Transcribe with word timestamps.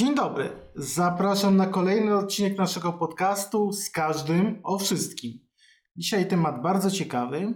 Dzień 0.00 0.14
dobry. 0.14 0.50
Zapraszam 0.74 1.56
na 1.56 1.66
kolejny 1.66 2.16
odcinek 2.16 2.58
naszego 2.58 2.92
podcastu 2.92 3.72
z 3.72 3.90
każdym 3.90 4.60
o 4.64 4.78
wszystkim. 4.78 5.32
Dzisiaj 5.96 6.28
temat 6.28 6.62
bardzo 6.62 6.90
ciekawy, 6.90 7.54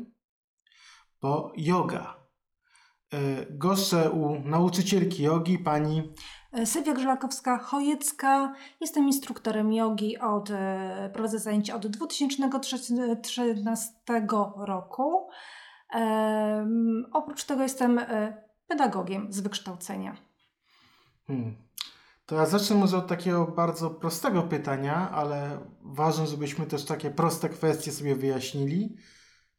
bo 1.22 1.52
yoga. 1.56 2.16
E, 3.12 3.46
goszczę 3.50 4.10
u 4.10 4.48
nauczycielki 4.48 5.22
jogi, 5.22 5.58
pani 5.58 6.12
Sylwia 6.64 6.94
Grzelakowska-Chojecka. 6.94 8.52
Jestem 8.80 9.06
instruktorem 9.06 9.72
jogi 9.72 10.18
od, 10.18 10.50
e, 10.50 11.10
prowadzę 11.12 11.38
zajęcia 11.38 11.76
od 11.76 11.86
2013 11.86 13.92
roku. 14.56 15.28
Oprócz 17.12 17.44
tego 17.44 17.62
jestem 17.62 17.98
e, 17.98 18.42
pedagogiem 18.68 19.32
z 19.32 19.40
wykształcenia. 19.40 20.16
Hmm. 21.26 21.63
To 22.26 22.34
ja 22.36 22.46
zacznę 22.46 22.76
może 22.76 22.96
od 22.96 23.06
takiego 23.06 23.46
bardzo 23.46 23.90
prostego 23.90 24.42
pytania, 24.42 25.10
ale 25.10 25.58
ważne, 25.82 26.26
żebyśmy 26.26 26.66
też 26.66 26.84
takie 26.84 27.10
proste 27.10 27.48
kwestie 27.48 27.92
sobie 27.92 28.14
wyjaśnili. 28.14 28.96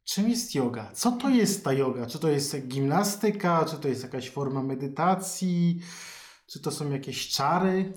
Czym 0.04 0.28
jest 0.28 0.54
yoga? 0.54 0.90
Co 0.92 1.12
to 1.12 1.28
jest 1.28 1.64
ta 1.64 1.72
yoga? 1.72 2.06
Czy 2.06 2.18
to 2.18 2.28
jest 2.28 2.68
gimnastyka? 2.68 3.64
Czy 3.64 3.76
to 3.76 3.88
jest 3.88 4.02
jakaś 4.02 4.30
forma 4.30 4.62
medytacji? 4.62 5.80
Czy 6.46 6.60
to 6.60 6.70
są 6.70 6.90
jakieś 6.90 7.28
czary? 7.28 7.92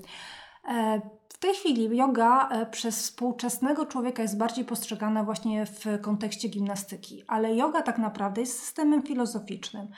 E, 0.68 1.00
w 1.28 1.38
tej 1.38 1.54
chwili 1.54 1.96
yoga 1.96 2.48
e, 2.48 2.66
przez 2.66 3.02
współczesnego 3.02 3.86
człowieka 3.86 4.22
jest 4.22 4.38
bardziej 4.38 4.64
postrzegana 4.64 5.24
właśnie 5.24 5.66
w 5.66 6.00
kontekście 6.00 6.48
gimnastyki, 6.48 7.22
ale 7.26 7.54
yoga 7.54 7.82
tak 7.82 7.98
naprawdę 7.98 8.40
jest 8.40 8.58
systemem 8.58 9.02
filozoficznym. 9.02 9.88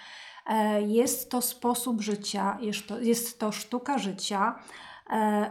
E, 0.46 0.82
jest 0.82 1.30
to 1.30 1.42
sposób 1.42 2.00
życia, 2.00 2.58
jest 2.60 2.86
to, 2.86 3.00
jest 3.00 3.38
to 3.38 3.52
sztuka 3.52 3.98
życia. 3.98 4.58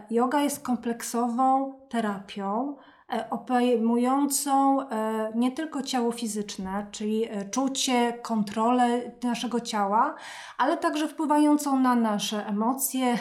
Yoga 0.09 0.41
jest 0.41 0.63
kompleksową 0.63 1.73
terapią, 1.89 2.75
E, 3.11 3.29
obejmującą 3.29 4.81
e, 4.89 5.31
nie 5.35 5.51
tylko 5.51 5.81
ciało 5.81 6.11
fizyczne, 6.11 6.87
czyli 6.91 7.25
e, 7.29 7.49
czucie, 7.49 8.13
kontrolę 8.21 9.01
naszego 9.23 9.59
ciała, 9.59 10.15
ale 10.57 10.77
także 10.77 11.07
wpływającą 11.07 11.79
na 11.79 11.95
nasze 11.95 12.47
emocje, 12.47 13.17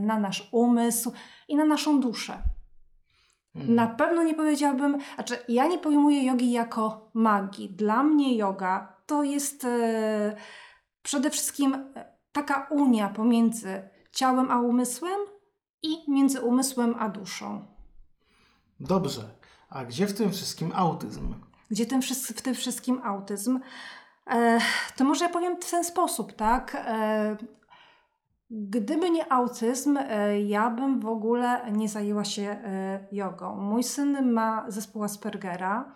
na 0.00 0.18
nasz 0.18 0.48
umysł 0.52 1.12
i 1.48 1.56
na 1.56 1.64
naszą 1.64 2.00
duszę. 2.00 2.38
Hmm. 3.54 3.74
Na 3.74 3.86
pewno 3.86 4.22
nie 4.22 4.34
powiedziałabym, 4.34 4.98
znaczy 5.14 5.36
ja 5.48 5.66
nie 5.66 5.78
pojmuję 5.78 6.24
jogi 6.24 6.52
jako 6.52 7.10
magii. 7.14 7.68
Dla 7.68 8.02
mnie 8.02 8.36
yoga 8.36 8.96
to 9.06 9.22
jest 9.22 9.66
przede 11.02 11.30
wszystkim 11.30 11.92
taka 12.32 12.66
unia 12.70 13.08
pomiędzy 13.08 13.88
ciałem 14.12 14.50
a 14.50 14.60
umysłem 14.60 15.20
i 15.82 16.10
między 16.10 16.40
umysłem 16.40 16.94
a 16.98 17.08
duszą. 17.08 17.66
Dobrze. 18.80 19.22
A 19.70 19.84
gdzie 19.84 20.06
w 20.06 20.14
tym 20.14 20.30
wszystkim 20.30 20.72
autyzm? 20.74 21.34
Gdzie 21.70 21.86
tym, 21.86 22.02
w 22.36 22.42
tym 22.42 22.54
wszystkim 22.54 23.00
autyzm? 23.04 23.60
E, 24.26 24.58
to 24.96 25.04
może 25.04 25.24
ja 25.24 25.30
powiem 25.30 25.56
w 25.60 25.70
ten 25.70 25.84
sposób, 25.84 26.32
tak? 26.32 26.74
E, 26.74 27.36
gdyby 28.50 29.10
nie 29.10 29.32
autyzm, 29.32 29.96
e, 29.96 30.40
ja 30.40 30.70
bym 30.70 31.00
w 31.00 31.06
ogóle 31.06 31.72
nie 31.72 31.88
zajęła 31.88 32.24
się 32.24 32.42
e, 32.42 33.06
jogą. 33.12 33.56
Mój 33.56 33.82
syn 33.82 34.32
ma 34.32 34.64
zespół 34.68 35.04
Aspergera. 35.04 35.94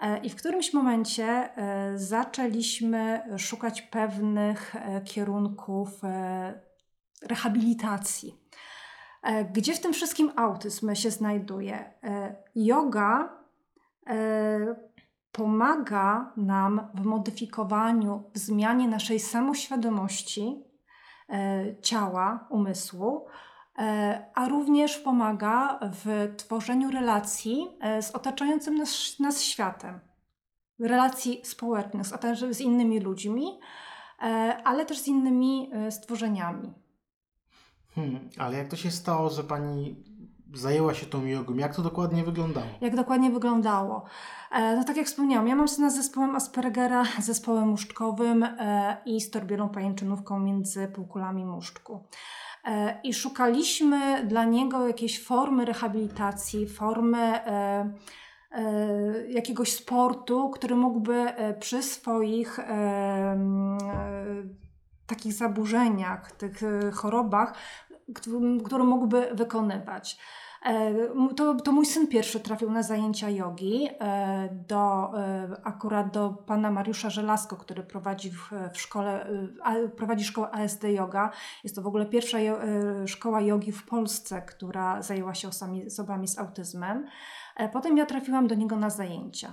E, 0.00 0.18
I 0.18 0.30
w 0.30 0.36
którymś 0.36 0.72
momencie 0.72 1.26
e, 1.26 1.98
zaczęliśmy 1.98 3.22
szukać 3.38 3.82
pewnych 3.82 4.74
kierunków 5.04 5.90
rehabilitacji. 7.22 8.40
E, 9.22 9.44
gdzie 9.44 9.74
w 9.74 9.80
tym 9.80 9.92
wszystkim 9.92 10.32
autyzm 10.36 10.94
się 10.94 11.10
znajduje? 11.10 11.92
E, 12.02 12.36
yoga 12.54 13.38
e, 14.06 14.90
pomaga 15.32 16.32
nam 16.36 16.88
w 16.94 17.04
modyfikowaniu, 17.04 18.30
w 18.34 18.38
zmianie 18.38 18.88
naszej 18.88 19.20
samoświadomości 19.20 20.64
ciała, 21.82 22.46
umysłu, 22.48 23.26
a 24.34 24.48
również 24.48 24.98
pomaga 24.98 25.78
w 25.82 26.34
tworzeniu 26.36 26.90
relacji 26.90 27.68
z 28.00 28.10
otaczającym 28.10 28.74
nas, 28.74 29.18
nas 29.20 29.42
światem, 29.42 30.00
relacji 30.78 31.40
społecznych 31.44 32.06
z, 32.06 32.12
z 32.56 32.60
innymi 32.60 33.00
ludźmi, 33.00 33.60
ale 34.64 34.86
też 34.86 34.98
z 34.98 35.08
innymi 35.08 35.70
stworzeniami. 35.90 36.72
Hmm, 37.94 38.28
ale 38.38 38.56
jak 38.56 38.68
to 38.68 38.76
się 38.76 38.90
stało, 38.90 39.30
że 39.30 39.44
pani 39.44 39.96
zajęła 40.54 40.94
się 40.94 41.06
tą 41.06 41.24
jogą? 41.24 41.54
Jak 41.54 41.76
to 41.76 41.82
dokładnie 41.82 42.24
wyglądało? 42.24 42.66
Jak 42.80 42.96
dokładnie 42.96 43.30
wyglądało? 43.30 44.04
E, 44.50 44.76
no 44.76 44.84
tak 44.84 44.96
jak 44.96 45.06
wspomniałam, 45.06 45.48
ja 45.48 45.56
mam 45.56 45.68
syna 45.68 45.90
z 45.90 45.96
zespołem 45.96 46.36
Aspergera, 46.36 47.04
zespołem 47.22 47.68
muszczkowym 47.68 48.42
e, 48.42 48.96
i 49.06 49.20
z 49.20 49.30
torbielą 49.30 49.68
pajęczynówką 49.68 50.40
między 50.40 50.88
półkulami 50.88 51.44
muszczku. 51.44 52.04
E, 52.64 53.00
I 53.04 53.14
szukaliśmy 53.14 54.24
dla 54.26 54.44
niego 54.44 54.86
jakiejś 54.86 55.24
formy 55.24 55.64
rehabilitacji, 55.64 56.68
formy 56.68 57.18
e, 57.18 57.92
e, 58.50 58.62
jakiegoś 59.28 59.72
sportu, 59.72 60.50
który 60.50 60.76
mógłby 60.76 61.26
przy 61.60 61.82
swoich 61.82 62.58
takich 65.06 65.32
zaburzeniach, 65.32 66.32
tych 66.32 66.60
chorobach, 66.94 67.54
które 68.64 68.84
mógłby 68.84 69.30
wykonywać. 69.34 70.18
E, 70.62 70.94
to, 71.36 71.54
to 71.54 71.72
mój 71.72 71.86
syn 71.86 72.06
pierwszy 72.06 72.40
trafił 72.40 72.70
na 72.70 72.82
zajęcia 72.82 73.30
jogi 73.30 73.88
e, 74.00 74.48
do, 74.68 75.12
akurat 75.64 76.12
do 76.12 76.30
pana 76.30 76.70
Mariusza 76.70 77.10
Żelazko, 77.10 77.56
który 77.56 77.82
prowadzi 77.82 78.30
w, 78.30 78.50
w 78.72 78.80
szkole, 78.80 79.26
prowadzi 79.96 80.24
szkołę 80.24 80.50
ASD 80.50 80.84
Yoga. 80.84 81.30
Jest 81.64 81.76
to 81.76 81.82
w 81.82 81.86
ogóle 81.86 82.06
pierwsza 82.06 82.38
szkoła 83.06 83.40
jogi 83.40 83.72
w 83.72 83.86
Polsce, 83.86 84.42
która 84.42 85.02
zajęła 85.02 85.34
się 85.34 85.48
osobami, 85.48 85.86
osobami 85.86 86.28
z 86.28 86.38
autyzmem. 86.38 87.06
Potem 87.72 87.96
ja 87.96 88.06
trafiłam 88.06 88.46
do 88.46 88.54
niego 88.54 88.76
na 88.76 88.90
zajęcia. 88.90 89.52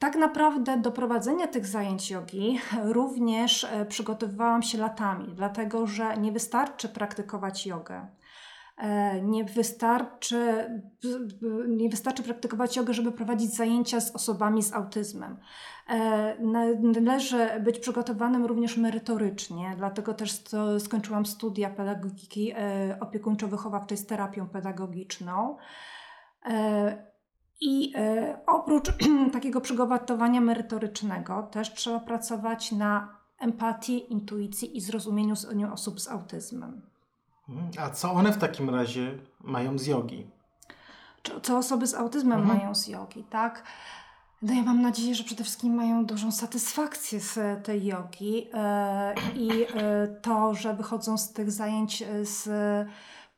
Tak 0.00 0.16
naprawdę 0.16 0.76
do 0.76 0.92
prowadzenia 0.92 1.46
tych 1.46 1.66
zajęć 1.66 2.10
jogi 2.10 2.60
również 2.98 3.64
e, 3.64 3.86
przygotowywałam 3.86 4.62
się 4.62 4.78
latami, 4.78 5.32
dlatego 5.34 5.86
że 5.86 6.16
nie 6.16 6.32
wystarczy 6.32 6.88
praktykować 6.88 7.66
jogę. 7.66 8.06
E, 8.80 9.20
nie 9.22 9.44
wystarczy, 9.44 10.70
nie 11.68 11.88
wystarczy 11.88 12.22
praktykować 12.22 12.76
jogę, 12.76 12.94
żeby 12.94 13.12
prowadzić 13.12 13.54
zajęcia 13.54 14.00
z 14.00 14.14
osobami 14.14 14.62
z 14.62 14.72
autyzmem. 14.72 15.36
E, 15.88 16.36
należy 17.02 17.46
być 17.60 17.78
przygotowanym 17.78 18.44
również 18.46 18.76
merytorycznie, 18.76 19.74
dlatego 19.76 20.14
też 20.14 20.42
skończyłam 20.78 21.26
studia 21.26 21.70
pedagogiki 21.70 22.54
opiekuńczo-wychowawczej 23.00 23.96
z 23.96 24.06
terapią 24.06 24.48
pedagogiczną. 24.48 25.56
I 27.60 27.92
e, 27.96 28.38
oprócz 28.46 28.92
takiego 29.32 29.60
przygotowania 29.60 30.40
merytorycznego 30.40 31.42
też 31.42 31.74
trzeba 31.74 32.00
pracować 32.00 32.72
na 32.72 33.16
empatii, 33.38 34.12
intuicji 34.12 34.76
i 34.76 34.80
zrozumieniu 34.80 35.34
osób 35.72 36.00
z 36.00 36.08
autyzmem. 36.08 36.89
Mhm. 37.50 37.70
A 37.78 37.90
co 37.90 38.12
one 38.12 38.32
w 38.32 38.38
takim 38.38 38.70
razie 38.70 39.18
mają 39.40 39.78
z 39.78 39.86
jogi? 39.86 40.26
Co 41.42 41.58
osoby 41.58 41.86
z 41.86 41.94
autyzmem 41.94 42.40
mhm. 42.40 42.58
mają 42.58 42.74
z 42.74 42.88
jogi, 42.88 43.24
tak? 43.30 43.62
No 44.42 44.54
ja 44.54 44.62
mam 44.62 44.82
nadzieję, 44.82 45.14
że 45.14 45.24
przede 45.24 45.44
wszystkim 45.44 45.74
mają 45.74 46.06
dużą 46.06 46.32
satysfakcję 46.32 47.20
z 47.20 47.64
tej 47.64 47.86
jogi 47.86 48.46
e, 48.54 49.14
i 49.34 49.50
e, 49.62 49.66
to, 50.22 50.54
że 50.54 50.74
wychodzą 50.74 51.18
z 51.18 51.32
tych 51.32 51.50
zajęć 51.50 52.04
z 52.22 52.48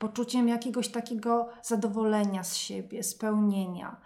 poczuciem 0.02 0.48
jakiegoś 0.48 0.88
takiego 0.88 1.48
zadowolenia 1.62 2.44
z 2.44 2.56
siebie, 2.56 3.02
spełnienia. 3.02 3.96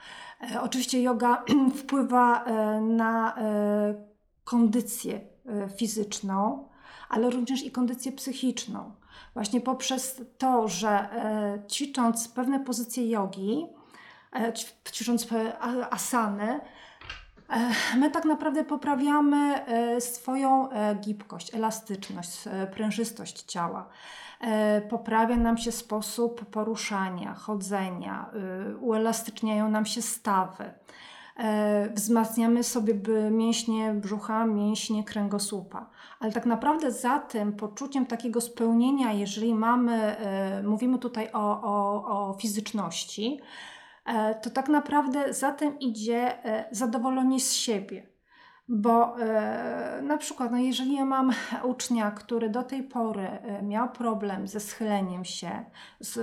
E, 0.41 0.63
oczywiście 0.63 1.03
yoga 1.03 1.45
wpływa 1.81 2.45
e, 2.45 2.81
na 2.81 3.37
e, 3.37 3.95
kondycję 4.45 5.21
fizyczną, 5.77 6.69
ale 7.09 7.31
również 7.31 7.63
i 7.63 7.71
kondycję 7.71 8.13
psychiczną. 8.13 8.93
Właśnie 9.35 9.61
poprzez 9.61 10.23
to, 10.39 10.69
że 10.69 11.09
ćwicząc 11.71 12.29
pewne 12.29 12.61
pozycje 12.61 13.11
jogi, 13.11 13.67
ćwicząc 14.93 15.29
asany, 15.91 16.61
my 17.97 18.11
tak 18.11 18.25
naprawdę 18.25 18.65
poprawiamy 18.65 19.65
swoją 20.01 20.69
gibkość, 21.01 21.55
elastyczność, 21.55 22.45
prężystość 22.73 23.43
ciała. 23.43 23.89
E, 24.41 24.81
poprawia 24.81 25.37
nam 25.37 25.59
się 25.59 25.73
sposób 25.73 26.45
poruszania, 26.45 27.35
chodzenia, 27.35 28.31
uelastyczniają 28.81 29.71
nam 29.71 29.87
się 29.87 30.03
stawy. 30.03 30.73
E, 31.39 31.91
wzmacniamy 31.95 32.65
sobie 32.65 32.95
mięśnie 33.31 33.95
brzucha, 33.95 34.47
mięśnie 34.47 35.05
kręgosłupa. 35.05 35.91
Ale 36.21 36.33
tak 36.33 36.47
naprawdę 36.47 36.93
za 36.93 37.19
tym 37.19 37.53
poczuciem 37.53 38.07
takiego 38.07 38.41
spełnienia, 38.41 39.13
jeżeli 39.13 39.55
mamy, 39.55 39.93
e, 39.93 40.63
mówimy 40.63 40.99
tutaj 40.99 41.29
o, 41.33 41.63
o, 41.63 42.05
o 42.05 42.35
fizyczności, 42.41 43.41
e, 44.07 44.35
to 44.35 44.51
tak 44.51 44.69
naprawdę 44.69 45.35
za 45.35 45.53
tym 45.53 45.79
idzie 45.79 46.39
zadowolenie 46.71 47.41
z 47.41 47.53
siebie. 47.53 48.16
Bo 48.69 49.21
e, 49.21 50.01
na 50.03 50.17
przykład, 50.19 50.53
no 50.53 50.59
jeżeli 50.59 50.95
ja 50.95 51.05
mam 51.05 51.33
ucznia, 51.73 52.11
który 52.11 52.51
do 52.51 52.63
tej 52.63 52.83
pory 52.83 53.29
miał 53.63 53.89
problem 53.89 54.49
ze 54.49 54.61
schyleniem 54.61 55.25
się, 55.25 55.65
z, 56.01 56.15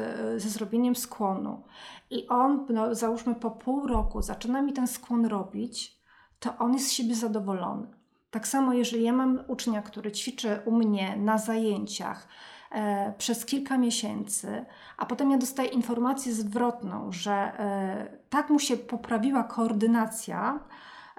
ze 0.41 0.49
zrobieniem 0.49 0.95
skłonu, 0.95 1.63
i 2.09 2.27
on, 2.27 2.65
no, 2.69 2.95
załóżmy 2.95 3.35
po 3.35 3.51
pół 3.51 3.87
roku, 3.87 4.21
zaczyna 4.21 4.61
mi 4.61 4.73
ten 4.73 4.87
skłon 4.87 5.25
robić, 5.25 5.97
to 6.39 6.57
on 6.57 6.73
jest 6.73 6.87
z 6.87 6.91
siebie 6.91 7.15
zadowolony. 7.15 7.87
Tak 8.31 8.47
samo, 8.47 8.73
jeżeli 8.73 9.03
ja 9.03 9.13
mam 9.13 9.43
ucznia, 9.47 9.81
który 9.81 10.11
ćwiczy 10.11 10.59
u 10.65 10.71
mnie 10.71 11.17
na 11.17 11.37
zajęciach 11.37 12.27
e, 12.71 13.13
przez 13.17 13.45
kilka 13.45 13.77
miesięcy, 13.77 14.65
a 14.97 15.05
potem 15.05 15.31
ja 15.31 15.37
dostaję 15.37 15.69
informację 15.69 16.33
zwrotną, 16.33 17.11
że 17.11 17.31
e, 17.31 18.17
tak 18.29 18.49
mu 18.49 18.59
się 18.59 18.77
poprawiła 18.77 19.43
koordynacja 19.43 20.59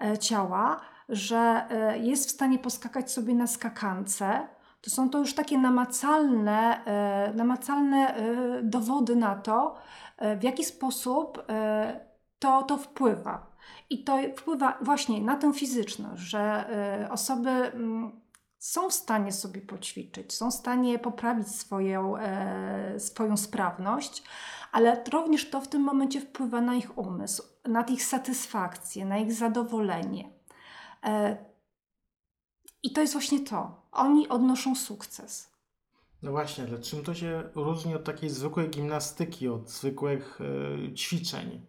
e, 0.03 0.19
ciała, 0.19 0.81
że 1.09 1.67
e, 1.71 1.99
jest 1.99 2.29
w 2.29 2.33
stanie 2.33 2.59
poskakać 2.59 3.13
sobie 3.13 3.35
na 3.35 3.47
skakance, 3.47 4.49
to 4.81 4.91
są 4.91 5.11
to 5.11 5.19
już 5.19 5.35
takie 5.35 5.59
namacalne, 5.59 6.85
e, 6.85 7.33
namacalne 7.35 8.17
e, 8.17 8.63
dowody 8.63 9.17
na 9.17 9.37
to, 9.37 9.77
w 10.39 10.43
jaki 10.43 10.65
sposób 10.65 11.47
to, 12.39 12.63
to 12.63 12.77
wpływa. 12.77 13.47
I 13.91 14.05
to 14.05 14.19
wpływa 14.37 14.79
właśnie 14.81 15.21
na 15.21 15.37
tę 15.37 15.53
fizyczność, 15.53 16.23
że 16.23 16.69
osoby 17.11 17.51
mm, 17.51 18.21
są 18.59 18.91
w 18.91 18.93
stanie 18.93 19.33
sobie 19.33 19.61
poćwiczyć, 19.61 20.35
są 20.35 20.51
w 20.51 20.55
stanie 20.55 20.99
poprawić 20.99 21.49
swoją, 21.49 22.15
swoją 22.99 23.37
sprawność, 23.37 24.23
ale 24.73 25.05
również 25.13 25.51
to 25.51 25.61
w 25.61 25.69
tym 25.69 25.83
momencie 25.83 26.21
wpływa 26.21 26.61
na 26.61 26.75
ich 26.75 26.99
umysł, 26.99 27.43
na 27.65 27.83
ich 27.83 28.05
satysfakcję, 28.05 29.05
na 29.05 29.19
ich 29.19 29.33
zadowolenie. 29.33 30.34
E, 31.05 31.37
I 32.83 32.93
to 32.93 33.01
jest 33.01 33.13
właśnie 33.13 33.41
to. 33.41 33.83
Oni 33.93 34.29
odnoszą 34.29 34.75
sukces. 34.75 35.55
No 36.23 36.31
właśnie, 36.31 36.65
ale 36.65 36.79
czym 36.79 37.05
to 37.05 37.15
się 37.15 37.43
różni 37.55 37.95
od 37.95 38.05
takiej 38.05 38.31
zwykłej 38.31 38.71
gimnastyki, 38.71 39.49
od 39.49 39.71
zwykłych 39.71 40.39
e, 40.91 40.95
ćwiczeń? 40.95 41.67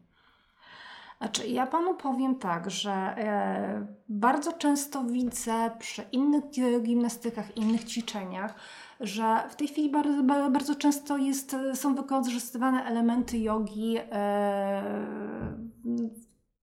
Znaczy, 1.17 1.47
ja 1.47 1.67
panu 1.67 1.95
powiem 1.95 2.35
tak, 2.35 2.71
że 2.71 2.91
e, 2.91 3.87
bardzo 4.09 4.53
często 4.53 5.03
widzę 5.03 5.71
przy 5.79 6.03
innych 6.11 6.43
gimnastykach, 6.81 7.57
innych 7.57 7.83
ćwiczeniach, 7.83 8.55
że 8.99 9.43
w 9.49 9.55
tej 9.55 9.67
chwili 9.67 9.89
bardzo, 9.89 10.23
bardzo 10.51 10.75
często 10.75 11.17
jest, 11.17 11.55
są 11.73 11.95
wykorzystywane 11.95 12.85
elementy 12.85 13.37
jogi 13.39 13.95
e, 13.97 15.05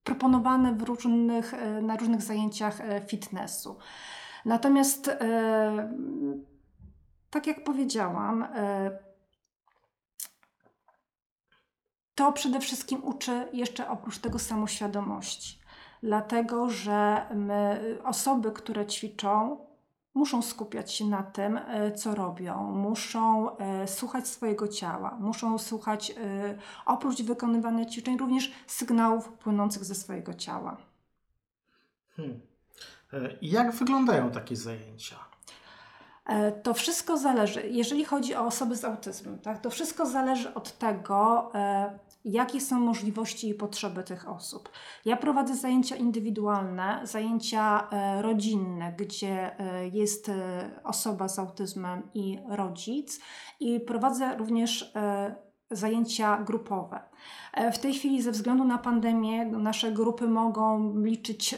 proponowane 0.05 0.75
w 0.75 0.83
różnych, 0.83 1.55
e, 1.55 1.83
na 1.83 1.97
różnych 1.97 2.23
zajęciach 2.23 2.81
e, 2.81 3.01
fitnessu. 3.01 3.79
Natomiast, 4.45 5.09
e, 5.09 5.95
tak 7.31 7.47
jak 7.47 7.65
powiedziałam, 7.65 8.47
to 12.15 12.33
przede 12.33 12.61
wszystkim 12.61 13.05
uczy 13.05 13.49
jeszcze 13.53 13.89
oprócz 13.89 14.19
tego 14.19 14.39
samoświadomości. 14.39 15.59
Dlatego, 16.03 16.71
że 16.71 17.27
my, 17.35 17.99
osoby, 18.05 18.53
które 18.53 18.87
ćwiczą, 18.87 19.67
muszą 20.15 20.43
skupiać 20.43 20.93
się 20.93 21.05
na 21.05 21.23
tym, 21.23 21.57
e, 21.57 21.93
co 21.93 22.15
robią, 22.15 22.63
muszą 22.63 23.57
e, 23.57 23.89
słuchać 23.89 24.29
swojego 24.29 24.69
ciała, 24.69 25.17
muszą 25.21 25.59
słuchać 25.59 26.11
e, 26.11 26.15
oprócz 26.87 27.23
wykonywania 27.23 27.85
ćwiczeń 27.85 28.19
również 28.19 28.53
sygnałów 28.67 29.29
płynących 29.29 29.85
ze 29.85 29.95
swojego 29.95 30.35
ciała. 30.35 30.77
Hmm. 32.17 32.41
Jak 33.43 33.73
wyglądają 33.73 34.31
takie 34.31 34.57
zajęcia? 34.57 35.17
To 36.63 36.75
wszystko 36.75 37.19
zależy, 37.19 37.69
jeżeli 37.69 38.05
chodzi 38.05 38.35
o 38.35 38.47
osoby 38.47 38.77
z 38.77 38.85
autyzmem, 38.85 39.39
tak, 39.39 39.61
to 39.61 39.71
wszystko 39.71 40.07
zależy 40.07 40.55
od 40.55 40.79
tego, 40.79 41.53
jakie 42.25 42.61
są 42.61 42.81
możliwości 42.81 43.49
i 43.49 43.55
potrzeby 43.55 44.03
tych 44.03 44.29
osób. 44.29 44.69
Ja 45.05 45.17
prowadzę 45.17 45.55
zajęcia 45.55 45.97
indywidualne, 45.97 47.01
zajęcia 47.05 47.89
e, 47.91 48.23
rodzinne, 48.23 48.95
gdzie 48.99 49.59
e, 49.59 49.89
jest 49.89 50.29
e, 50.29 50.71
osoba 50.85 51.29
z 51.29 51.39
autyzmem 51.39 52.03
i 52.15 52.39
rodzic, 52.49 53.21
i 53.61 53.81
prowadzę 53.81 54.37
również 54.37 54.93
zajęcia 55.71 56.43
grupowe. 56.43 57.01
W 57.73 57.79
tej 57.79 57.95
chwili, 57.95 58.23
ze 58.23 58.31
względu 58.31 58.65
na 58.65 58.79
pandemię, 58.79 59.47
nasze 59.47 59.93
grupy 59.93 60.29
mogą 60.29 60.95
liczyć 61.01 61.57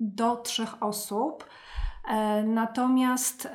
do 0.00 0.36
trzech 0.36 0.82
osób. 0.82 1.44
Natomiast 2.44 3.48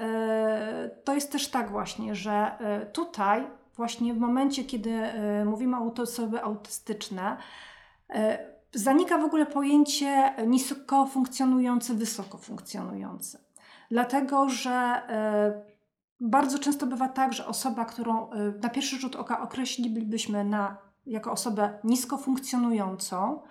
to 1.04 1.13
jest 1.13 1.31
też 1.31 1.48
tak 1.48 1.72
właśnie, 1.72 2.16
że 2.16 2.57
tutaj 2.94 3.48
właśnie 3.75 4.13
w 4.13 4.18
momencie, 4.18 4.63
kiedy 4.63 4.92
e, 4.92 5.45
mówimy 5.45 5.77
o 5.77 5.94
osoby 6.01 6.44
autystyczne, 6.44 7.38
e, 8.10 8.56
zanika 8.74 9.18
w 9.18 9.25
ogóle 9.25 9.45
pojęcie 9.45 10.33
nisko 10.48 11.06
funkcjonujący, 11.06 11.94
wysoko 11.94 12.38
funkcjonujący. 12.38 13.39
Dlatego, 13.92 14.50
że 14.50 14.72
e, 14.72 15.75
bardzo 16.19 16.60
często 16.60 16.86
bywa 16.86 17.07
tak, 17.07 17.33
że 17.33 17.48
osoba, 17.48 17.86
którą 17.86 18.30
na 18.62 18.69
pierwszy 18.69 19.00
rzut 19.00 19.16
oka 19.16 19.42
określilibyśmy 19.42 20.44
na, 20.44 20.77
jako 21.06 21.31
osobę 21.31 21.80
nisko 21.83 22.18
funkcjonującą, 22.18 23.42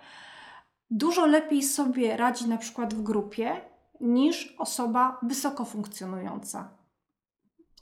dużo 0.91 1.25
lepiej 1.25 1.63
sobie 1.63 2.17
radzi 2.17 2.49
na 2.49 2.57
przykład 2.57 2.93
w 2.93 3.03
grupie 3.03 3.61
niż 4.01 4.55
osoba 4.57 5.19
wysoko 5.23 5.65
funkcjonująca, 5.65 6.69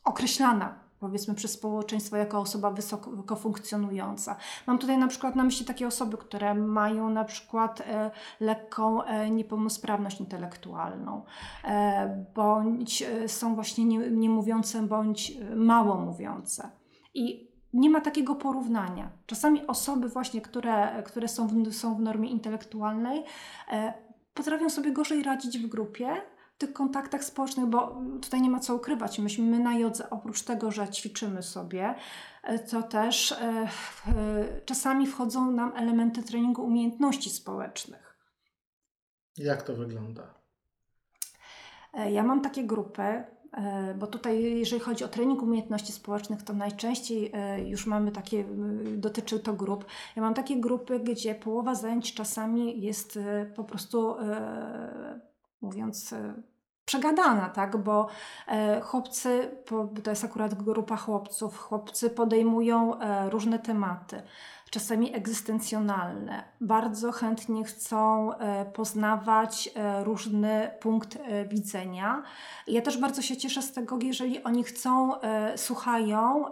określana 0.03 0.82
powiedzmy 1.03 1.35
przez 1.35 1.51
społeczeństwo 1.51 2.17
jako 2.17 2.39
osoba 2.39 2.71
wysoko 2.71 3.35
funkcjonująca. 3.35 4.35
Mam 4.67 4.77
tutaj 4.77 4.97
na 4.97 5.07
przykład 5.07 5.35
na 5.35 5.43
myśli 5.43 5.65
takie 5.65 5.87
osoby, 5.87 6.17
które 6.17 6.53
mają 6.53 7.09
na 7.09 7.23
przykład 7.23 7.81
e, 7.81 8.11
lekką 8.39 9.03
e, 9.03 9.29
niepełnosprawność 9.29 10.19
intelektualną, 10.19 11.21
e, 11.63 12.25
bądź 12.35 13.01
e, 13.01 13.27
są 13.27 13.55
właśnie 13.55 13.85
nie, 13.85 14.11
niemówiące, 14.11 14.81
bądź 14.81 15.31
e, 15.31 15.55
mało 15.55 15.95
mówiące. 15.95 16.69
I 17.13 17.51
nie 17.73 17.89
ma 17.89 18.01
takiego 18.01 18.35
porównania. 18.35 19.09
Czasami 19.25 19.67
osoby 19.67 20.09
właśnie, 20.09 20.41
które, 20.41 21.03
które 21.05 21.27
są, 21.27 21.47
w, 21.47 21.73
są 21.73 21.95
w 21.95 21.99
normie 21.99 22.29
intelektualnej, 22.29 23.23
e, 23.71 23.93
potrafią 24.33 24.69
sobie 24.69 24.91
gorzej 24.91 25.23
radzić 25.23 25.59
w 25.59 25.67
grupie, 25.67 26.21
tych 26.57 26.73
kontaktach 26.73 27.23
społecznych, 27.23 27.65
bo 27.65 28.01
tutaj 28.21 28.41
nie 28.41 28.49
ma 28.49 28.59
co 28.59 28.75
ukrywać. 28.75 29.19
Myśmy 29.19 29.45
my 29.45 29.59
na 29.59 29.77
jodze, 29.77 30.09
oprócz 30.09 30.41
tego, 30.41 30.71
że 30.71 30.89
ćwiczymy 30.89 31.43
sobie, 31.43 31.95
e, 32.43 32.59
to 32.59 32.83
też 32.83 33.31
e, 33.31 33.67
czasami 34.65 35.07
wchodzą 35.07 35.51
nam 35.51 35.71
elementy 35.75 36.23
treningu 36.23 36.63
umiejętności 36.63 37.29
społecznych. 37.29 38.17
Jak 39.37 39.61
to 39.61 39.75
wygląda? 39.75 40.33
E, 41.93 42.11
ja 42.11 42.23
mam 42.23 42.41
takie 42.41 42.63
grupy, 42.63 43.23
bo 43.99 44.07
tutaj, 44.07 44.43
jeżeli 44.43 44.81
chodzi 44.81 45.03
o 45.03 45.07
trening 45.07 45.41
umiejętności 45.41 45.91
społecznych, 45.91 46.43
to 46.43 46.53
najczęściej 46.53 47.31
już 47.65 47.85
mamy 47.85 48.11
takie, 48.11 48.45
dotyczy 48.97 49.39
to 49.39 49.53
grup. 49.53 49.85
Ja 50.15 50.21
mam 50.21 50.33
takie 50.33 50.59
grupy, 50.59 50.99
gdzie 50.99 51.35
połowa 51.35 51.75
zajęć 51.75 52.13
czasami 52.13 52.81
jest 52.81 53.19
po 53.55 53.63
prostu 53.63 54.15
mówiąc 55.63 56.13
przegadana, 56.85 57.49
tak? 57.49 57.77
Bo 57.77 58.07
e, 58.47 58.81
chłopcy, 58.81 59.51
to 60.03 60.09
jest 60.09 60.23
akurat 60.23 60.53
grupa 60.53 60.97
chłopców, 60.97 61.57
chłopcy 61.57 62.09
podejmują 62.09 62.99
e, 62.99 63.29
różne 63.29 63.59
tematy 63.59 64.21
czasami 64.73 65.15
egzystencjonalne. 65.15 66.43
Bardzo 66.61 67.11
chętnie 67.11 67.63
chcą 67.63 68.33
e, 68.33 68.65
poznawać 68.65 69.69
e, 69.75 70.03
różny 70.03 70.71
punkt 70.79 71.15
e, 71.15 71.45
widzenia. 71.45 72.23
Ja 72.67 72.81
też 72.81 72.97
bardzo 72.97 73.21
się 73.21 73.37
cieszę 73.37 73.61
z 73.61 73.73
tego, 73.73 73.99
jeżeli 74.01 74.43
oni 74.43 74.63
chcą, 74.63 75.11
słuchają 75.55 76.45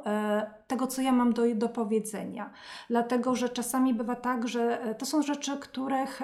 tego, 0.67 0.87
co 0.87 1.01
ja 1.01 1.11
mam 1.11 1.33
do, 1.33 1.55
do 1.55 1.69
powiedzenia. 1.69 2.49
Dlatego, 2.89 3.35
że 3.35 3.49
czasami 3.49 3.93
bywa 3.93 4.15
tak, 4.15 4.47
że 4.47 4.95
to 4.97 5.05
są 5.05 5.21
rzeczy, 5.21 5.57
których, 5.57 6.21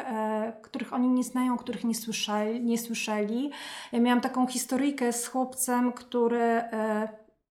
których 0.61 0.93
oni 0.93 1.09
nie 1.09 1.23
znają, 1.23 1.57
których 1.57 1.83
nie 1.83 1.95
słyszeli, 1.95 2.61
nie 2.61 2.77
słyszeli. 2.77 3.51
Ja 3.91 3.99
miałam 3.99 4.21
taką 4.21 4.47
historyjkę 4.47 5.13
z 5.13 5.27
chłopcem, 5.27 5.93
który 5.93 6.61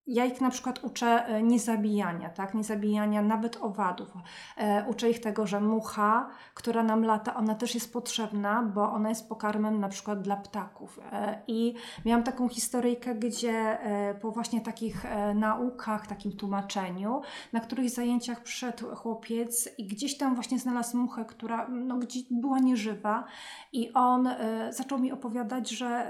ja 0.06 0.24
ich 0.24 0.40
na 0.40 0.50
przykład 0.50 0.84
uczę 0.84 1.26
e, 1.26 1.42
niezabijania, 1.42 2.30
tak? 2.30 2.54
Niezabijania 2.54 3.22
nawet 3.22 3.56
owadów. 3.56 4.08
E, 4.56 4.84
uczę 4.88 5.10
ich 5.10 5.20
tego, 5.20 5.46
że 5.46 5.60
mucha, 5.60 6.28
która 6.54 6.82
nam 6.82 7.04
lata, 7.04 7.34
ona 7.34 7.54
też 7.54 7.74
jest 7.74 7.92
potrzebna, 7.92 8.62
bo 8.62 8.92
ona 8.92 9.08
jest 9.08 9.28
pokarmem 9.28 9.80
na 9.80 9.88
przykład 9.88 10.22
dla 10.22 10.36
ptaków. 10.36 11.00
E, 11.12 11.42
I 11.46 11.74
miałam 12.04 12.22
taką 12.22 12.48
historyjkę, 12.48 13.14
gdzie 13.14 13.78
po 14.20 14.30
właśnie 14.30 14.60
takich 14.60 15.04
naukach, 15.34 16.06
takim 16.06 16.32
tłumaczeniu, 16.32 17.20
na 17.52 17.60
których 17.60 17.90
zajęciach 17.90 18.42
przyszedł 18.42 18.94
chłopiec 18.94 19.68
i 19.78 19.86
gdzieś 19.86 20.18
tam 20.18 20.34
właśnie 20.34 20.58
znalazł 20.58 20.96
muchę, 20.96 21.24
która 21.24 21.68
no, 21.68 21.96
gdzieś 21.96 22.24
była 22.30 22.58
nieżywa 22.58 23.24
i 23.72 23.92
on 23.92 24.28
zaczął 24.70 24.98
mi 24.98 25.12
opowiadać, 25.12 25.70
że 25.70 26.06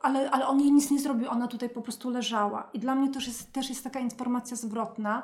ale, 0.00 0.30
ale 0.30 0.46
on 0.46 0.60
jej 0.60 0.72
nic 0.72 0.90
nie 0.90 1.00
zrobił, 1.00 1.30
ona 1.30 1.48
tutaj 1.48 1.70
po 1.70 1.82
prostu 1.82 2.10
leżała. 2.10 2.70
I 2.72 2.78
dla 2.78 2.94
mnie 2.94 3.10
też 3.10 3.26
jest, 3.26 3.52
też 3.52 3.68
jest 3.68 3.84
taka 3.84 4.00
informacja 4.00 4.56
zwrotna, 4.56 5.22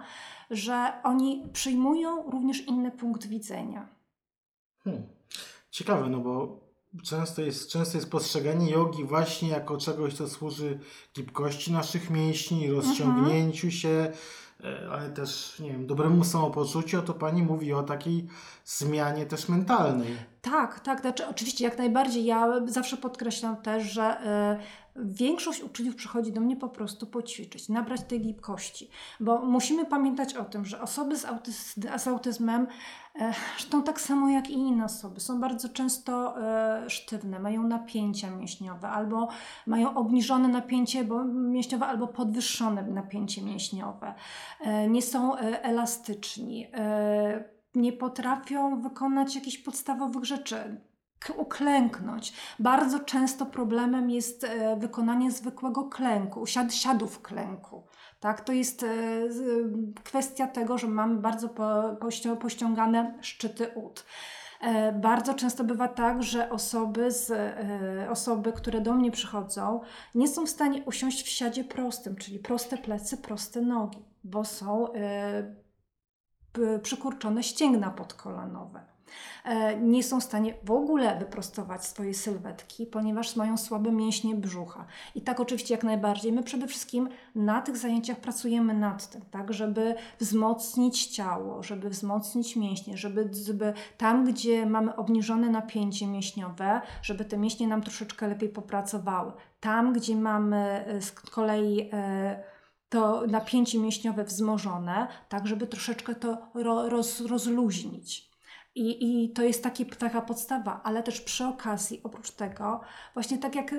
że 0.51 0.93
oni 1.05 1.43
przyjmują 1.53 2.31
również 2.31 2.67
inny 2.67 2.91
punkt 2.91 3.27
widzenia. 3.27 3.89
Hmm. 4.85 5.03
Ciekawe, 5.71 6.09
no 6.09 6.19
bo 6.19 6.61
często 7.05 7.43
jest, 7.43 7.71
często 7.71 7.99
jest 7.99 8.11
postrzeganie 8.11 8.71
jogi 8.71 9.05
właśnie 9.05 9.49
jako 9.49 9.77
czegoś, 9.77 10.15
co 10.15 10.29
służy 10.29 10.81
gibkości 11.15 11.73
naszych 11.73 12.11
mięśni, 12.11 12.71
rozciągnięciu 12.71 13.67
mhm. 13.67 13.73
się, 13.73 14.13
E, 14.65 14.91
ale 14.91 15.11
też, 15.11 15.59
nie 15.61 15.73
wiem, 15.73 15.87
dobremu 15.87 16.25
samopoczuciu, 16.25 17.03
to 17.03 17.15
pani 17.15 17.43
mówi 17.43 17.73
o 17.73 17.83
takiej 17.83 18.29
zmianie 18.65 19.27
też 19.27 19.49
mentalnej. 19.49 20.17
Tak, 20.43 20.81
tak, 20.81 21.01
znaczy 21.01 21.27
oczywiście 21.27 21.65
jak 21.65 21.79
najbardziej. 21.79 22.25
Ja 22.25 22.49
zawsze 22.67 22.97
podkreślam 22.97 23.57
też, 23.57 23.83
że 23.83 24.21
y, 24.97 25.05
większość 25.05 25.63
uczniów 25.63 25.97
przychodzi 25.97 26.33
do 26.33 26.41
mnie 26.41 26.57
po 26.57 26.69
prostu 26.69 27.07
poćwiczyć, 27.07 27.69
nabrać 27.69 28.01
tej 28.09 28.21
gibkości, 28.21 28.91
bo 29.21 29.39
musimy 29.39 29.87
pamiętać 29.87 30.35
o 30.35 30.45
tym, 30.45 30.65
że 30.65 30.81
osoby 30.81 31.17
z, 31.17 31.27
z 31.97 32.07
autyzmem 32.07 32.67
Zresztą 33.57 33.83
tak 33.83 34.01
samo 34.01 34.29
jak 34.29 34.51
i 34.51 34.53
inne 34.53 34.85
osoby. 34.85 35.21
Są 35.21 35.41
bardzo 35.41 35.69
często 35.69 36.43
e, 36.43 36.91
sztywne, 36.91 37.39
mają 37.39 37.63
napięcia 37.63 38.31
mięśniowe, 38.31 38.89
albo 38.89 39.29
mają 39.67 39.95
obniżone 39.95 40.49
napięcie 40.49 41.05
mięśniowe, 41.35 41.87
albo 41.87 42.07
podwyższone 42.07 42.83
napięcie 42.83 43.43
mięśniowe. 43.43 44.15
E, 44.61 44.89
nie 44.89 45.03
są 45.03 45.37
e, 45.37 45.63
elastyczni, 45.63 46.67
nie 47.75 47.93
potrafią 47.93 48.81
wykonać 48.81 49.35
jakichś 49.35 49.59
podstawowych 49.59 50.25
rzeczy 50.25 50.81
uklęknąć. 51.37 52.33
Bardzo 52.59 53.01
często 53.01 53.47
problemem 53.47 54.11
jest 54.11 54.47
wykonanie 54.79 55.31
zwykłego 55.31 55.85
klęku, 55.85 56.47
siad, 56.47 56.75
siadów 56.75 57.23
klęku. 57.23 57.87
Tak, 58.21 58.41
to 58.41 58.53
jest 58.53 58.83
e, 58.83 58.89
kwestia 60.05 60.47
tego, 60.47 60.79
że 60.79 60.87
mamy 60.87 61.17
bardzo 61.21 61.49
pościągane 62.41 63.19
szczyty 63.21 63.69
ud. 63.69 64.05
E, 64.61 64.93
bardzo 64.93 65.35
często 65.35 65.65
bywa 65.65 65.89
tak, 65.89 66.23
że 66.23 66.51
osoby, 66.51 67.11
z, 67.11 67.31
e, 67.31 68.11
osoby, 68.11 68.53
które 68.53 68.81
do 68.81 68.95
mnie 68.95 69.11
przychodzą, 69.11 69.81
nie 70.15 70.29
są 70.29 70.47
w 70.47 70.51
stanie 70.51 70.83
usiąść 70.85 71.23
w 71.23 71.29
siadzie 71.29 71.65
prostym, 71.65 72.17
czyli 72.17 72.39
proste 72.39 72.79
plecy, 72.79 73.17
proste 73.17 73.61
nogi, 73.61 74.05
bo 74.25 74.45
są 74.45 74.87
przykurczone 76.83 77.43
ścięgna 77.43 77.91
podkolanowe. 77.91 78.81
E, 79.45 79.77
nie 79.81 80.03
są 80.03 80.21
w 80.21 80.25
stanie 80.25 80.55
w 80.65 80.71
ogóle 80.71 81.19
wyprostować 81.19 81.85
swojej 81.85 82.15
sylwetki, 82.15 82.87
ponieważ 82.87 83.37
mają 83.37 83.57
słabe 83.57 83.93
mięśnie 83.93 84.35
brzucha. 84.35 84.87
I 85.15 85.21
tak 85.21 85.41
oczywiście 85.41 85.75
jak 85.75 85.85
najbardziej. 85.85 86.33
My 86.33 86.43
przede 86.43 86.67
wszystkim 86.67 87.09
na 87.35 87.63
tych 87.63 87.77
zajęciach 87.77 88.21
pracujemy 88.21 88.75
nad 88.75 89.11
tym, 89.11 89.23
tak, 89.31 89.53
żeby 89.53 89.95
wzmocnić 90.19 91.07
ciało, 91.07 91.63
żeby 91.63 91.91
wzmocnić 91.91 92.57
mięśnie, 92.57 92.97
żeby, 92.97 93.31
żeby 93.45 93.73
tam, 93.99 94.25
gdzie 94.25 94.67
mamy 94.67 94.97
obniżone 94.97 95.51
napięcie 95.51 96.07
mięśniowe, 96.07 96.81
żeby 97.03 97.25
te 97.25 97.39
mięśnie 97.39 97.69
nam 97.69 97.83
troszeczkę 97.83 98.29
lepiej 98.29 98.49
popracowały. 98.49 99.33
Tam, 99.61 99.93
gdzie 99.93 100.17
mamy 100.17 100.85
e, 100.87 101.03
z 101.03 101.13
kolei 101.13 101.91
e, 101.93 102.58
to 102.89 103.27
napięcie 103.27 103.79
mięśniowe 103.79 104.25
wzmożone, 104.25 105.09
tak 105.29 105.47
żeby 105.47 105.67
troszeczkę 105.67 106.15
to 106.15 106.39
roz, 106.89 107.21
rozluźnić. 107.21 108.29
I, 108.75 109.25
I 109.25 109.33
to 109.33 109.43
jest 109.43 109.63
taki, 109.63 109.87
taka 109.87 110.23
podstawa, 110.23 110.81
ale 110.85 111.03
też 111.03 111.21
przy 111.21 111.47
okazji, 111.47 112.01
oprócz 112.05 112.31
tego, 112.31 112.81
właśnie 113.15 113.39
tak 113.39 113.55
jak 113.55 113.75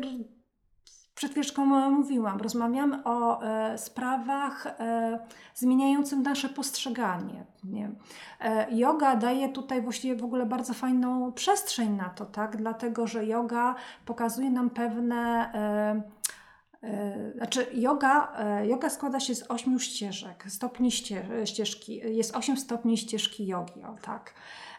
przed 1.19 1.31
chwileczką 1.31 1.65
mówiłam, 1.89 2.37
rozmawiamy 2.37 3.03
o 3.03 3.43
e, 3.43 3.77
sprawach 3.77 4.67
e, 4.67 5.19
zmieniających 5.55 6.19
nasze 6.19 6.49
postrzeganie. 6.49 7.45
Nie? 7.63 7.91
E, 8.41 8.71
yoga 8.71 9.15
daje 9.15 9.49
tutaj 9.49 9.81
właściwie 9.81 10.15
w 10.15 10.23
ogóle 10.23 10.45
bardzo 10.45 10.73
fajną 10.73 11.33
przestrzeń 11.33 11.95
na 11.95 12.09
to, 12.09 12.25
tak? 12.25 12.57
dlatego 12.57 13.07
że 13.07 13.25
yoga 13.25 13.75
pokazuje 14.05 14.49
nam 14.49 14.69
pewne. 14.69 15.51
E, 16.83 17.31
znaczy, 17.35 17.67
yoga, 17.73 18.33
e, 18.37 18.67
yoga 18.67 18.89
składa 18.89 19.19
się 19.19 19.35
z 19.35 19.51
ośmiu 19.51 19.79
ścieżek, 19.79 20.45
stopni 20.47 20.91
ścieżki. 21.45 22.01
Jest 22.15 22.35
osiem 22.35 22.57
stopni 22.57 22.97
ścieżki 22.97 23.47
jogi, 23.47 23.83
o 23.83 23.95
tak. 24.01 24.33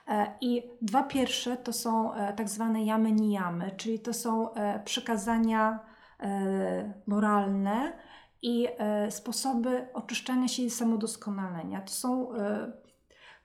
E, 0.08 0.34
I 0.40 0.62
dwa 0.82 1.02
pierwsze 1.02 1.56
to 1.56 1.72
są 1.72 2.10
tak 2.36 2.48
zwane 2.48 2.84
jamy 2.84 3.12
nijamy, 3.12 3.70
czyli 3.76 3.98
to 3.98 4.12
są 4.12 4.48
przykazania 4.84 5.78
moralne 7.06 7.92
i 8.42 8.68
sposoby 9.10 9.88
oczyszczania 9.94 10.48
się 10.48 10.62
i 10.62 10.70
samodoskonalenia. 10.70 11.80
To 11.80 11.92
są, 11.92 12.32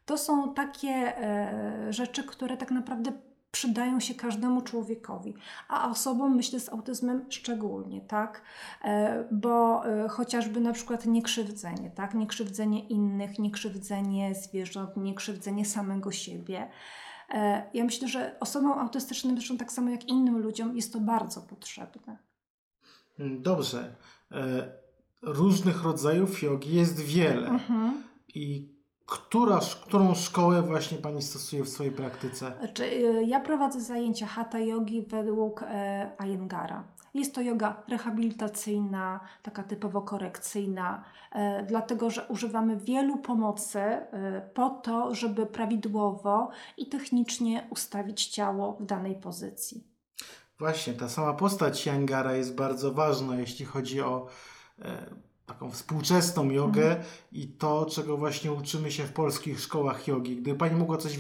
to 0.05 0.17
są 0.17 0.53
takie 0.53 1.13
rzeczy, 1.89 2.23
które 2.23 2.57
tak 2.57 2.71
naprawdę 2.71 3.11
przydają 3.55 3.99
się 3.99 4.15
każdemu 4.15 4.61
człowiekowi, 4.61 5.33
a 5.67 5.89
osobom, 5.89 6.35
myślę, 6.35 6.59
z 6.59 6.69
autyzmem 6.69 7.25
szczególnie, 7.29 8.01
tak? 8.01 8.41
E, 8.83 9.27
bo 9.31 9.85
e, 9.85 10.07
chociażby 10.07 10.59
na 10.59 10.73
przykład 10.73 11.05
niekrzywdzenie, 11.05 11.91
tak? 11.91 12.13
Niekrzywdzenie 12.13 12.87
innych, 12.87 13.39
niekrzywdzenie 13.39 14.35
zwierząt, 14.35 14.97
niekrzywdzenie 14.97 15.65
samego 15.65 16.11
siebie. 16.11 16.69
E, 17.29 17.69
ja 17.73 17.83
myślę, 17.83 18.07
że 18.07 18.39
osobom 18.39 18.71
autystycznym, 18.71 19.35
zresztą 19.35 19.57
tak 19.57 19.71
samo 19.71 19.89
jak 19.89 20.07
innym 20.09 20.37
ludziom, 20.37 20.75
jest 20.75 20.93
to 20.93 20.99
bardzo 20.99 21.41
potrzebne. 21.41 22.17
Dobrze. 23.19 23.95
Różnych 25.21 25.83
rodzajów 25.83 26.41
jogi 26.41 26.75
jest 26.75 26.99
wiele. 26.99 27.47
Mhm. 27.47 28.03
I 28.27 28.74
która, 29.05 29.59
którą 29.85 30.15
szkołę 30.15 30.61
właśnie 30.61 30.97
Pani 30.97 31.21
stosuje 31.21 31.63
w 31.63 31.69
swojej 31.69 31.91
praktyce? 31.91 32.53
Znaczy, 32.59 32.83
y, 32.83 33.23
ja 33.27 33.39
prowadzę 33.39 33.81
zajęcia 33.81 34.27
Hatha 34.27 34.59
Yogi 34.59 35.01
według 35.01 35.63
e, 35.63 36.11
Ayengara. 36.17 36.83
Jest 37.13 37.35
to 37.35 37.41
yoga 37.41 37.83
rehabilitacyjna, 37.87 39.19
taka 39.43 39.63
typowo 39.63 40.01
korekcyjna, 40.01 41.03
e, 41.31 41.63
dlatego 41.63 42.09
że 42.09 42.27
używamy 42.27 42.77
wielu 42.77 43.17
pomocy 43.17 43.79
e, 43.79 44.49
po 44.53 44.69
to, 44.69 45.15
żeby 45.15 45.45
prawidłowo 45.45 46.49
i 46.77 46.89
technicznie 46.89 47.67
ustawić 47.69 48.27
ciało 48.27 48.73
w 48.73 48.85
danej 48.85 49.15
pozycji. 49.15 49.83
Właśnie, 50.59 50.93
ta 50.93 51.09
sama 51.09 51.33
postać 51.33 51.85
Yangara 51.85 52.33
jest 52.33 52.55
bardzo 52.55 52.93
ważna, 52.93 53.35
jeśli 53.35 53.65
chodzi 53.65 54.01
o 54.01 54.27
taką 55.45 55.71
współczesną 55.71 56.49
jogę 56.49 56.87
mhm. 56.87 57.05
i 57.31 57.47
to, 57.47 57.85
czego 57.85 58.17
właśnie 58.17 58.51
uczymy 58.51 58.91
się 58.91 59.03
w 59.03 59.13
polskich 59.13 59.59
szkołach 59.59 60.07
jogi. 60.07 60.35
Gdyby 60.35 60.57
Pani 60.57 60.75
mogła 60.75 60.97
coś. 60.97 61.17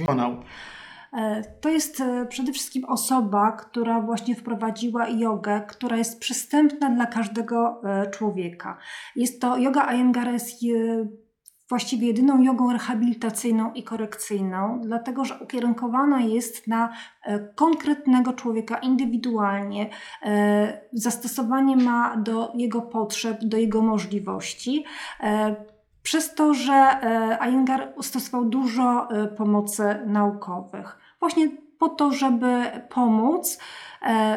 E, 1.13 1.43
to 1.61 1.69
jest 1.69 2.01
e, 2.01 2.25
przede 2.25 2.51
wszystkim 2.51 2.85
osoba, 2.85 3.51
która 3.51 4.01
właśnie 4.01 4.35
wprowadziła 4.35 5.09
jogę, 5.09 5.61
która 5.67 5.97
jest 5.97 6.19
przystępna 6.19 6.89
dla 6.89 7.05
każdego 7.05 7.81
e, 7.83 8.11
człowieka. 8.11 8.77
Jest 9.15 9.41
to 9.41 9.57
yoga 9.57 9.85
Ayengara 9.85 10.31
jest 10.31 10.63
właściwie 11.69 12.07
jedyną 12.07 12.41
jogą 12.41 12.73
rehabilitacyjną 12.73 13.73
i 13.73 13.83
korekcyjną, 13.83 14.81
dlatego 14.83 15.25
że 15.25 15.39
ukierunkowana 15.39 16.21
jest 16.21 16.67
na 16.67 16.93
e, 17.23 17.39
konkretnego 17.39 18.33
człowieka 18.33 18.77
indywidualnie. 18.77 19.89
E, 20.21 20.81
zastosowanie 20.93 21.77
ma 21.77 22.17
do 22.17 22.51
jego 22.55 22.81
potrzeb, 22.81 23.37
do 23.41 23.57
jego 23.57 23.81
możliwości. 23.81 24.85
E, 25.23 25.55
przez 26.03 26.35
to, 26.35 26.53
że 26.53 26.99
Iyengar 27.49 27.93
stosował 28.01 28.45
dużo 28.45 29.07
pomocy 29.37 29.83
naukowych. 30.05 30.97
Właśnie 31.19 31.49
po 31.79 31.89
to, 31.89 32.11
żeby 32.11 32.63
pomóc 32.89 33.59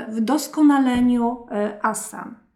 w 0.08 0.20
doskonaleniu 0.20 1.46
asan. 1.82 2.47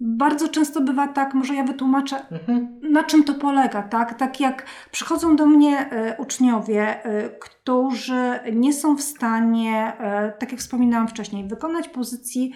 Bardzo 0.00 0.48
często 0.48 0.80
bywa 0.80 1.08
tak, 1.08 1.34
może 1.34 1.54
ja 1.54 1.64
wytłumaczę, 1.64 2.16
mhm. 2.30 2.80
na 2.82 3.04
czym 3.04 3.24
to 3.24 3.34
polega, 3.34 3.82
tak? 3.82 4.14
Tak 4.14 4.40
jak 4.40 4.66
przychodzą 4.90 5.36
do 5.36 5.46
mnie 5.46 5.90
e, 5.90 6.16
uczniowie, 6.16 7.04
e, 7.04 7.30
którzy 7.30 8.40
nie 8.52 8.72
są 8.72 8.96
w 8.96 9.02
stanie, 9.02 9.92
e, 9.98 10.32
tak 10.32 10.52
jak 10.52 10.60
wspominałam 10.60 11.08
wcześniej, 11.08 11.48
wykonać 11.48 11.88
pozycji 11.88 12.54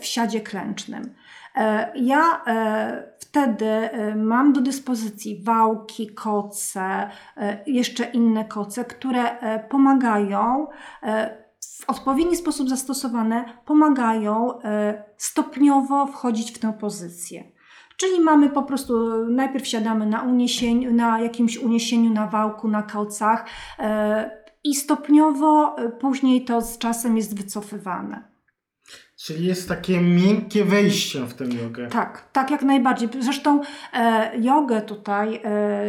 w 0.00 0.06
siadzie 0.06 0.40
klęcznym. 0.40 1.14
Ja 1.94 2.44
wtedy 3.18 3.90
mam 4.16 4.52
do 4.52 4.60
dyspozycji 4.60 5.42
wałki, 5.44 6.14
koce, 6.14 7.10
jeszcze 7.66 8.04
inne 8.04 8.44
koce, 8.44 8.84
które 8.84 9.22
pomagają 9.68 10.66
w 11.80 11.90
odpowiedni 11.90 12.36
sposób 12.36 12.68
zastosowane, 12.68 13.44
pomagają 13.64 14.58
stopniowo 15.16 16.06
wchodzić 16.06 16.52
w 16.52 16.58
tę 16.58 16.72
pozycję. 16.80 17.44
Czyli 18.00 18.20
mamy 18.20 18.50
po 18.50 18.62
prostu, 18.62 19.24
najpierw 19.30 19.66
siadamy 19.66 20.06
na, 20.06 20.22
uniesieniu, 20.22 20.92
na 20.92 21.20
jakimś 21.20 21.56
uniesieniu, 21.56 22.12
na 22.12 22.26
wałku, 22.26 22.68
na 22.68 22.82
kocach 22.82 23.46
e, 23.78 24.30
i 24.64 24.74
stopniowo 24.74 25.78
e, 25.78 25.88
później 25.88 26.44
to 26.44 26.60
z 26.60 26.78
czasem 26.78 27.16
jest 27.16 27.38
wycofywane. 27.38 28.29
Czyli 29.24 29.46
jest 29.46 29.68
takie 29.68 30.00
miękkie 30.00 30.64
wejście 30.64 31.20
w 31.26 31.34
tę 31.34 31.44
jogę. 31.44 31.88
Tak, 31.88 32.28
tak 32.32 32.50
jak 32.50 32.62
najbardziej. 32.62 33.08
Zresztą 33.20 33.60
e, 33.92 34.32
jogę 34.38 34.82
tutaj 34.82 35.40
e, 35.44 35.82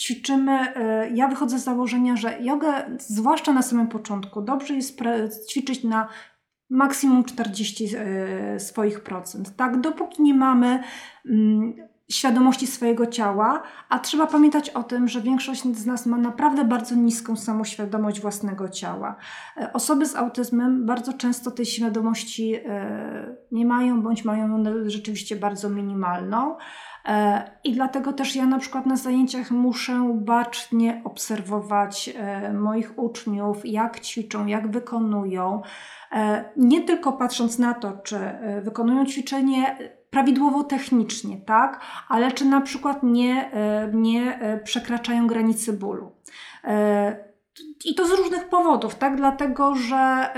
ćwiczymy. 0.00 0.52
E, 0.52 1.10
ja 1.14 1.28
wychodzę 1.28 1.58
z 1.58 1.64
założenia, 1.64 2.16
że 2.16 2.38
jogę, 2.42 2.96
zwłaszcza 2.98 3.52
na 3.52 3.62
samym 3.62 3.88
początku, 3.88 4.42
dobrze 4.42 4.74
jest 4.74 5.00
ćwiczyć 5.50 5.84
na 5.84 6.08
maksimum 6.70 7.24
40 7.24 7.88
e, 7.96 8.60
swoich 8.60 9.00
procent. 9.00 9.56
Tak, 9.56 9.80
dopóki 9.80 10.22
nie 10.22 10.34
mamy 10.34 10.82
mm, 11.26 11.87
świadomości 12.10 12.66
swojego 12.66 13.06
ciała, 13.06 13.62
a 13.88 13.98
trzeba 13.98 14.26
pamiętać 14.26 14.70
o 14.70 14.82
tym, 14.82 15.08
że 15.08 15.20
większość 15.20 15.62
z 15.62 15.86
nas 15.86 16.06
ma 16.06 16.16
naprawdę 16.16 16.64
bardzo 16.64 16.94
niską 16.94 17.36
samoświadomość 17.36 18.20
własnego 18.20 18.68
ciała. 18.68 19.16
E, 19.56 19.72
osoby 19.72 20.06
z 20.06 20.16
autyzmem 20.16 20.86
bardzo 20.86 21.12
często 21.12 21.50
tej 21.50 21.66
świadomości 21.66 22.54
e, 22.54 23.36
nie 23.52 23.66
mają, 23.66 24.02
bądź 24.02 24.24
mają 24.24 24.48
ją 24.48 24.64
rzeczywiście 24.86 25.36
bardzo 25.36 25.70
minimalną. 25.70 26.56
I 27.64 27.72
dlatego 27.72 28.12
też 28.12 28.36
ja 28.36 28.46
na 28.46 28.58
przykład 28.58 28.86
na 28.86 28.96
zajęciach 28.96 29.50
muszę 29.50 30.10
bacznie 30.14 31.02
obserwować 31.04 32.10
moich 32.54 32.98
uczniów, 32.98 33.66
jak 33.66 34.00
ćwiczą, 34.00 34.46
jak 34.46 34.70
wykonują. 34.70 35.62
E, 36.12 36.44
nie 36.56 36.82
tylko 36.82 37.12
patrząc 37.12 37.58
na 37.58 37.74
to, 37.74 37.92
czy 37.92 38.16
e, 38.16 38.60
wykonują 38.60 39.06
ćwiczenie 39.06 39.78
prawidłowo 40.10 40.64
technicznie, 40.64 41.36
tak, 41.46 41.80
ale 42.08 42.32
czy 42.32 42.44
na 42.44 42.60
przykład 42.60 43.02
nie, 43.02 43.52
e, 43.52 43.90
nie 43.94 44.40
przekraczają 44.64 45.26
granicy 45.26 45.72
bólu. 45.72 46.12
I 47.84 47.94
to 47.94 48.06
z 48.06 48.10
różnych 48.10 48.48
powodów, 48.48 48.94
tak? 48.94 49.16
Dlatego, 49.16 49.74
że 49.74 50.28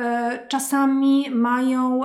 czasami 0.48 1.30
mają 1.30 2.00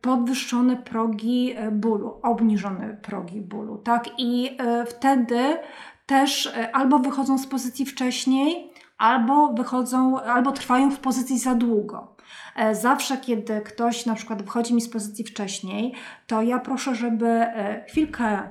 podwyższone 0.00 0.76
progi 0.76 1.54
bólu, 1.72 2.20
obniżone 2.22 2.96
progi 3.02 3.40
bólu, 3.40 3.78
tak? 3.78 4.04
I 4.18 4.56
wtedy 4.86 5.58
też 6.06 6.52
albo 6.72 6.98
wychodzą 6.98 7.38
z 7.38 7.46
pozycji 7.46 7.86
wcześniej, 7.86 8.72
albo 8.98 9.52
wychodzą, 9.52 10.20
albo 10.20 10.52
trwają 10.52 10.90
w 10.90 10.98
pozycji 10.98 11.38
za 11.38 11.54
długo. 11.54 12.16
E, 12.56 12.74
zawsze, 12.74 13.16
kiedy 13.16 13.60
ktoś 13.60 14.06
na 14.06 14.14
przykład 14.14 14.42
wchodzi 14.42 14.74
mi 14.74 14.80
z 14.80 14.88
pozycji 14.88 15.24
wcześniej, 15.24 15.94
to 16.26 16.42
ja 16.42 16.58
proszę, 16.58 16.94
żeby 16.94 17.26
e, 17.26 17.84
chwilkę 17.88 18.42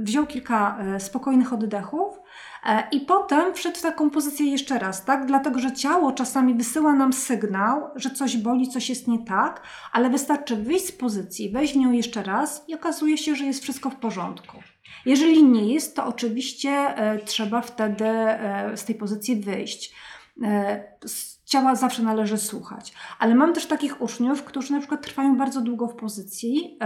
wziął 0.00 0.26
kilka 0.26 0.78
e, 0.78 1.00
spokojnych 1.00 1.52
oddechów 1.52 2.20
i 2.92 3.00
potem 3.00 3.54
wszedł 3.54 3.78
w 3.78 3.82
taką 3.82 4.10
pozycję 4.10 4.46
jeszcze 4.46 4.78
raz, 4.78 5.04
tak? 5.04 5.26
Dlatego, 5.26 5.58
że 5.58 5.72
ciało 5.72 6.12
czasami 6.12 6.54
wysyła 6.54 6.92
nam 6.92 7.12
sygnał, 7.12 7.90
że 7.96 8.10
coś 8.10 8.36
boli, 8.36 8.68
coś 8.68 8.88
jest 8.88 9.08
nie 9.08 9.24
tak, 9.24 9.62
ale 9.92 10.10
wystarczy 10.10 10.56
wyjść 10.56 10.86
z 10.86 10.92
pozycji, 10.92 11.50
wejść 11.50 11.74
w 11.74 11.76
nią 11.76 11.92
jeszcze 11.92 12.22
raz 12.22 12.64
i 12.68 12.74
okazuje 12.74 13.18
się, 13.18 13.34
że 13.34 13.44
jest 13.44 13.62
wszystko 13.62 13.90
w 13.90 13.96
porządku. 13.96 14.56
Jeżeli 15.06 15.44
nie 15.44 15.74
jest, 15.74 15.96
to 15.96 16.06
oczywiście 16.06 16.70
e, 16.70 17.18
trzeba 17.18 17.60
wtedy 17.60 18.04
e, 18.04 18.76
z 18.76 18.84
tej 18.84 18.94
pozycji 18.94 19.36
wyjść. 19.36 19.94
E, 20.42 20.84
ciała 21.44 21.74
zawsze 21.74 22.02
należy 22.02 22.38
słuchać. 22.38 22.92
Ale 23.18 23.34
mam 23.34 23.52
też 23.52 23.66
takich 23.66 24.02
uczniów, 24.02 24.44
którzy 24.44 24.72
na 24.72 24.78
przykład 24.78 25.02
trwają 25.02 25.36
bardzo 25.36 25.60
długo 25.60 25.86
w 25.86 25.96
pozycji 25.96 26.78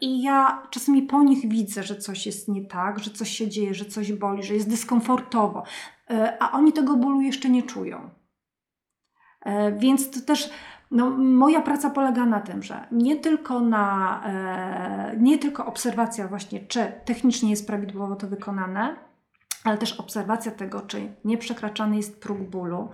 i 0.00 0.22
ja 0.22 0.62
czasami 0.70 1.02
po 1.02 1.22
nich 1.22 1.48
widzę, 1.48 1.82
że 1.82 1.96
coś 1.96 2.26
jest 2.26 2.48
nie 2.48 2.64
tak, 2.64 2.98
że 2.98 3.10
coś 3.10 3.30
się 3.30 3.48
dzieje, 3.48 3.74
że 3.74 3.84
coś 3.84 4.12
boli, 4.12 4.42
że 4.42 4.54
jest 4.54 4.68
dyskomfortowo, 4.70 5.62
a 6.40 6.52
oni 6.52 6.72
tego 6.72 6.96
bólu 6.96 7.20
jeszcze 7.20 7.50
nie 7.50 7.62
czują. 7.62 8.10
Więc 9.78 10.10
to 10.10 10.20
też 10.20 10.50
no, 10.90 11.10
moja 11.10 11.60
praca 11.60 11.90
polega 11.90 12.26
na 12.26 12.40
tym, 12.40 12.62
że 12.62 12.86
nie 12.92 13.16
tylko 13.16 13.60
na, 13.60 14.20
e, 14.26 15.16
nie 15.16 15.38
tylko 15.38 15.66
obserwacja 15.66 16.28
właśnie, 16.28 16.60
czy 16.60 16.92
technicznie 17.04 17.50
jest 17.50 17.66
prawidłowo 17.66 18.16
to 18.16 18.28
wykonane, 18.28 18.96
ale 19.64 19.78
też 19.78 19.92
obserwacja 19.92 20.52
tego, 20.52 20.80
czy 20.80 21.12
nieprzekraczany 21.24 21.96
jest 21.96 22.20
próg 22.20 22.38
bólu, 22.38 22.88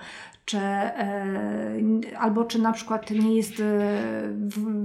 czy, 0.44 0.58
e, 0.58 1.80
albo 2.18 2.44
czy 2.44 2.62
na 2.62 2.72
przykład 2.72 3.10
nie 3.10 3.36
jest, 3.36 3.60
e, 3.60 3.64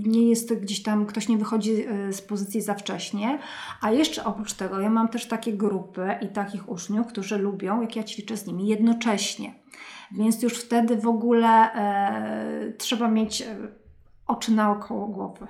nie 0.05 0.29
jest 0.29 0.53
gdzieś 0.53 0.83
tam, 0.83 1.05
ktoś 1.05 1.27
nie 1.27 1.37
wychodzi 1.37 1.85
z 2.11 2.21
pozycji 2.21 2.61
za 2.61 2.73
wcześnie. 2.73 3.39
A 3.81 3.91
jeszcze 3.91 4.23
oprócz 4.23 4.53
tego, 4.53 4.79
ja 4.79 4.89
mam 4.89 5.07
też 5.07 5.27
takie 5.27 5.53
grupy 5.53 6.15
i 6.21 6.27
takich 6.27 6.69
uczniów, 6.69 7.07
którzy 7.07 7.37
lubią, 7.37 7.81
jak 7.81 7.95
ja 7.95 8.03
ćwiczę 8.03 8.37
z 8.37 8.47
nimi 8.47 8.67
jednocześnie. 8.67 9.53
Więc 10.11 10.43
już 10.43 10.53
wtedy 10.53 10.97
w 10.97 11.07
ogóle 11.07 11.73
e, 11.73 12.73
trzeba 12.77 13.07
mieć 13.07 13.41
e, 13.41 13.55
oczy 14.27 14.51
naokoło 14.51 15.07
głowy. 15.07 15.47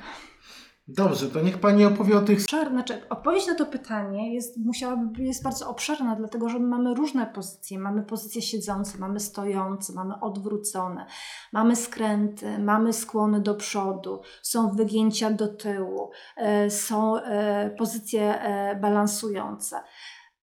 Dobrze, 0.88 1.30
to 1.30 1.42
niech 1.42 1.58
Pani 1.58 1.86
opowie 1.86 2.18
o 2.18 2.22
tych... 2.22 2.42
Znaczy, 2.42 3.10
odpowiedź 3.10 3.48
na 3.48 3.56
to 3.56 3.66
pytanie 3.66 4.34
jest, 4.34 4.58
musiałaby, 4.58 5.24
jest 5.24 5.44
bardzo 5.44 5.70
obszerna, 5.70 6.16
dlatego 6.16 6.50
że 6.50 6.60
mamy 6.60 6.94
różne 6.94 7.26
pozycje. 7.26 7.80
Mamy 7.80 8.04
pozycje 8.04 8.42
siedzące, 8.42 8.98
mamy 8.98 9.20
stojące, 9.20 9.94
mamy 9.94 10.20
odwrócone, 10.22 11.06
mamy 11.54 11.76
skręty, 11.76 12.60
mamy 12.60 12.94
skłony 12.94 13.42
do 13.42 13.56
przodu, 13.56 14.22
są 14.42 14.72
wygięcia 14.72 15.32
do 15.32 15.48
tyłu, 15.48 16.12
e, 16.38 16.70
są 16.70 17.16
pozycje 17.78 18.40
balansujące. 18.82 19.82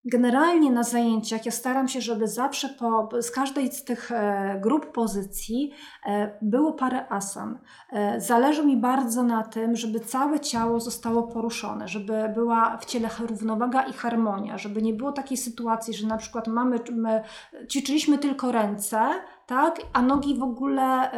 Generalnie 0.04 0.70
na 0.70 0.82
zajęciach 0.82 1.46
ja 1.46 1.52
staram 1.52 1.88
się, 1.88 2.00
żeby 2.00 2.28
zawsze 2.28 2.68
po, 2.68 3.08
z 3.20 3.30
każdej 3.30 3.72
z 3.72 3.84
tych 3.84 4.12
e, 4.12 4.60
grup 4.60 4.92
pozycji 4.92 5.72
e, 6.06 6.38
było 6.42 6.72
parę 6.72 7.12
asan. 7.12 7.58
E, 7.92 8.20
zależy 8.20 8.66
mi 8.66 8.76
bardzo 8.76 9.22
na 9.22 9.42
tym, 9.42 9.76
żeby 9.76 10.00
całe 10.00 10.40
ciało 10.40 10.80
zostało 10.80 11.22
poruszone, 11.22 11.88
żeby 11.88 12.12
była 12.34 12.76
w 12.76 12.84
ciele 12.84 13.08
równowaga 13.20 13.82
i 13.82 13.92
harmonia, 13.92 14.58
żeby 14.58 14.82
nie 14.82 14.92
było 14.92 15.12
takiej 15.12 15.36
sytuacji, 15.36 15.94
że 15.94 16.06
na 16.06 16.16
przykład 16.16 16.48
mamy, 16.48 16.78
my 16.92 17.22
ćwiczyliśmy 17.70 18.18
tylko 18.18 18.52
ręce, 18.52 19.00
tak, 19.46 19.80
a 19.92 20.02
nogi 20.02 20.38
w 20.38 20.42
ogóle 20.42 21.10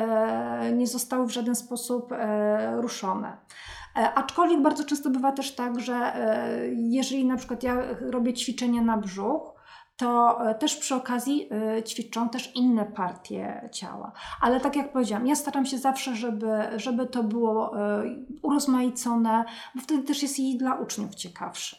nie 0.72 0.86
zostały 0.86 1.26
w 1.26 1.30
żaden 1.30 1.54
sposób 1.54 2.14
ruszone. 2.76 3.36
E, 3.96 4.14
aczkolwiek 4.14 4.62
bardzo 4.62 4.84
często 4.84 5.10
bywa 5.10 5.32
też 5.32 5.54
tak, 5.54 5.80
że 5.80 5.94
e, 5.94 6.68
jeżeli 6.74 7.24
na 7.26 7.36
przykład 7.36 7.62
ja 7.62 7.82
robię 8.00 8.34
ćwiczenie 8.34 8.82
na 8.82 8.96
brzuch, 8.96 9.54
to 9.96 10.38
e, 10.50 10.54
też 10.54 10.76
przy 10.76 10.94
okazji 10.94 11.48
ćwiczą 11.86 12.28
też 12.28 12.56
inne 12.56 12.84
partie 12.84 13.68
ciała. 13.72 14.12
Ale 14.40 14.60
tak 14.60 14.76
jak 14.76 14.92
powiedziałam, 14.92 15.26
ja 15.26 15.36
staram 15.36 15.66
się 15.66 15.78
zawsze, 15.78 16.16
żeby, 16.16 16.50
żeby 16.76 17.06
to 17.06 17.22
było 17.22 17.72
urozmaicone, 18.42 19.44
bo 19.74 19.80
wtedy 19.80 20.02
też 20.02 20.22
jest 20.22 20.38
i 20.38 20.58
dla 20.58 20.74
uczniów 20.74 21.14
ciekawsze. 21.14 21.76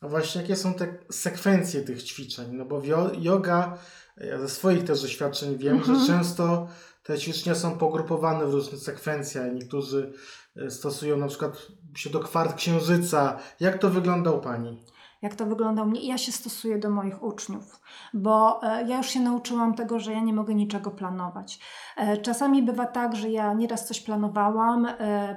A 0.00 0.08
właśnie 0.08 0.40
jakie 0.40 0.56
są 0.56 0.74
te 0.74 0.98
sekwencje 1.10 1.82
tych 1.82 2.02
ćwiczeń? 2.02 2.46
No 2.52 2.64
bo 2.64 2.82
yoga, 3.18 3.78
ja 4.16 4.38
ze 4.38 4.48
swoich 4.48 4.84
też 4.84 5.02
doświadczeń 5.02 5.58
wiem, 5.58 5.76
mhm. 5.76 5.98
że 5.98 6.06
często 6.06 6.68
te 7.06 7.18
ćwiczenia 7.18 7.56
są 7.56 7.78
pogrupowane 7.78 8.46
w 8.46 8.54
różnych 8.54 8.80
sekwencjach. 8.80 9.54
Niektórzy 9.54 10.12
E, 10.56 10.70
stosują 10.70 11.16
na 11.16 11.26
przykład 11.26 11.66
się 11.94 12.10
do 12.10 12.20
kwart 12.20 12.54
księżyca. 12.54 13.38
Jak 13.60 13.78
to 13.78 13.90
wygląda 13.90 14.30
u 14.30 14.40
Pani? 14.40 14.82
Jak 15.22 15.34
to 15.34 15.46
wygląda 15.46 15.82
u 15.82 15.86
mnie? 15.86 16.08
Ja 16.08 16.18
się 16.18 16.32
stosuję 16.32 16.78
do 16.78 16.90
moich 16.90 17.22
uczniów, 17.22 17.80
bo 18.14 18.62
e, 18.62 18.88
ja 18.88 18.96
już 18.96 19.06
się 19.06 19.20
nauczyłam 19.20 19.74
tego, 19.74 20.00
że 20.00 20.12
ja 20.12 20.20
nie 20.20 20.32
mogę 20.32 20.54
niczego 20.54 20.90
planować. 20.90 21.60
E, 21.96 22.16
czasami 22.16 22.62
bywa 22.62 22.86
tak, 22.86 23.16
że 23.16 23.30
ja 23.30 23.54
nieraz 23.54 23.86
coś 23.86 24.00
planowałam, 24.00 24.86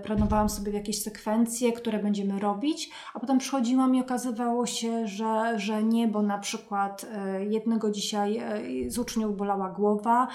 planowałam 0.04 0.50
sobie 0.50 0.72
jakieś 0.72 1.04
sekwencje, 1.04 1.74
które 1.74 2.00
będziemy 2.00 2.40
robić, 2.40 2.92
a 3.14 3.20
potem 3.20 3.38
przychodziłam 3.38 3.96
i 3.96 4.02
okazywało 4.02 4.66
się, 4.66 5.08
że, 5.08 5.60
że 5.60 5.84
nie, 5.84 6.08
bo 6.08 6.22
na 6.22 6.38
przykład 6.38 7.06
jednego 7.50 7.92
dzisiaj 7.92 8.42
z 8.88 8.98
uczniów 8.98 9.38
bolała 9.38 9.70
głowa, 9.70 10.28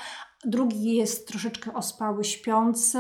drugi 0.47 0.95
jest 0.95 1.29
troszeczkę 1.29 1.75
ospały, 1.75 2.25
śpiący, 2.25 2.99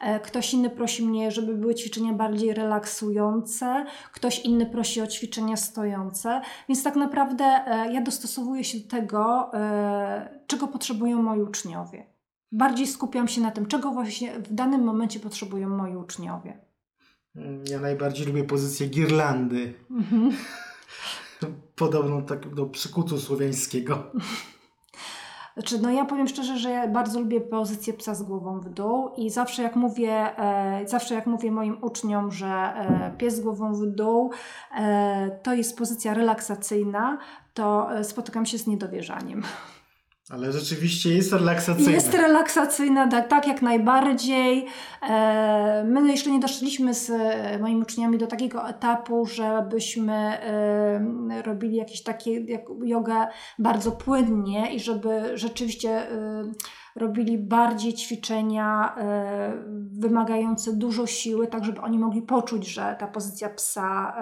e, 0.00 0.20
ktoś 0.20 0.54
inny 0.54 0.70
prosi 0.70 1.06
mnie, 1.06 1.30
żeby 1.30 1.54
były 1.54 1.74
ćwiczenia 1.74 2.12
bardziej 2.12 2.54
relaksujące, 2.54 3.86
ktoś 4.12 4.38
inny 4.38 4.66
prosi 4.66 5.00
o 5.00 5.06
ćwiczenia 5.06 5.56
stojące, 5.56 6.40
więc 6.68 6.82
tak 6.82 6.96
naprawdę 6.96 7.44
e, 7.44 7.92
ja 7.92 8.00
dostosowuję 8.00 8.64
się 8.64 8.78
do 8.78 8.88
tego, 8.88 9.50
e, 9.54 10.40
czego 10.46 10.68
potrzebują 10.68 11.22
moi 11.22 11.42
uczniowie. 11.42 12.06
Bardziej 12.52 12.86
skupiam 12.86 13.28
się 13.28 13.40
na 13.40 13.50
tym, 13.50 13.66
czego 13.66 13.90
właśnie 13.90 14.38
w 14.38 14.54
danym 14.54 14.84
momencie 14.84 15.20
potrzebują 15.20 15.68
moi 15.68 15.96
uczniowie. 15.96 16.58
Ja 17.70 17.80
najbardziej 17.80 18.26
lubię 18.26 18.44
pozycję 18.44 18.86
girlandy. 18.86 19.74
Mhm. 19.90 20.32
Podobną 21.76 22.24
tak 22.24 22.54
do 22.54 22.66
przykutu 22.66 23.18
słowiańskiego. 23.18 24.02
Znaczy, 25.54 25.78
no 25.82 25.90
ja 25.90 26.04
powiem 26.04 26.28
szczerze, 26.28 26.58
że 26.58 26.70
ja 26.70 26.88
bardzo 26.88 27.20
lubię 27.20 27.40
pozycję 27.40 27.92
psa 27.92 28.14
z 28.14 28.22
głową 28.22 28.60
w 28.60 28.68
dół 28.68 29.10
i 29.16 29.30
zawsze 29.30 29.62
jak 29.62 29.76
mówię, 29.76 30.38
e, 30.38 30.88
zawsze 30.88 31.14
jak 31.14 31.26
mówię 31.26 31.50
moim 31.50 31.78
uczniom, 31.82 32.32
że 32.32 32.46
e, 32.46 33.12
pies 33.18 33.36
z 33.36 33.40
głową 33.40 33.72
w 33.74 33.86
dół 33.86 34.30
e, 34.76 35.38
to 35.42 35.54
jest 35.54 35.78
pozycja 35.78 36.14
relaksacyjna, 36.14 37.18
to 37.54 37.96
e, 37.98 38.04
spotykam 38.04 38.46
się 38.46 38.58
z 38.58 38.66
niedowierzaniem. 38.66 39.42
Ale 40.30 40.52
rzeczywiście 40.52 41.14
jest 41.14 41.32
relaksacyjna. 41.32 41.90
Jest 41.90 42.14
relaksacyjna, 42.14 43.08
tak, 43.08 43.28
tak 43.28 43.46
jak 43.46 43.62
najbardziej. 43.62 44.66
E, 45.02 45.84
my 45.84 46.12
jeszcze 46.12 46.30
nie 46.30 46.40
doszliśmy 46.40 46.94
z 46.94 47.10
e, 47.10 47.58
moimi 47.58 47.82
uczniami 47.82 48.18
do 48.18 48.26
takiego 48.26 48.68
etapu, 48.68 49.26
żebyśmy 49.26 50.14
e, 50.14 51.42
robili 51.42 51.76
jakieś 51.76 52.02
takie 52.02 52.40
jak 52.40 52.62
jogę 52.84 53.26
bardzo 53.58 53.92
płynnie 53.92 54.74
i 54.74 54.80
żeby 54.80 55.38
rzeczywiście 55.38 56.06
robili 56.96 57.38
bardziej 57.38 57.94
ćwiczenia 57.94 58.96
wymagające 59.92 60.72
dużo 60.72 61.06
siły, 61.06 61.46
tak 61.46 61.64
żeby 61.64 61.80
oni 61.80 61.98
mogli 61.98 62.22
poczuć, 62.22 62.66
że 62.66 62.96
ta 62.98 63.06
pozycja 63.06 63.48
psa 63.48 64.16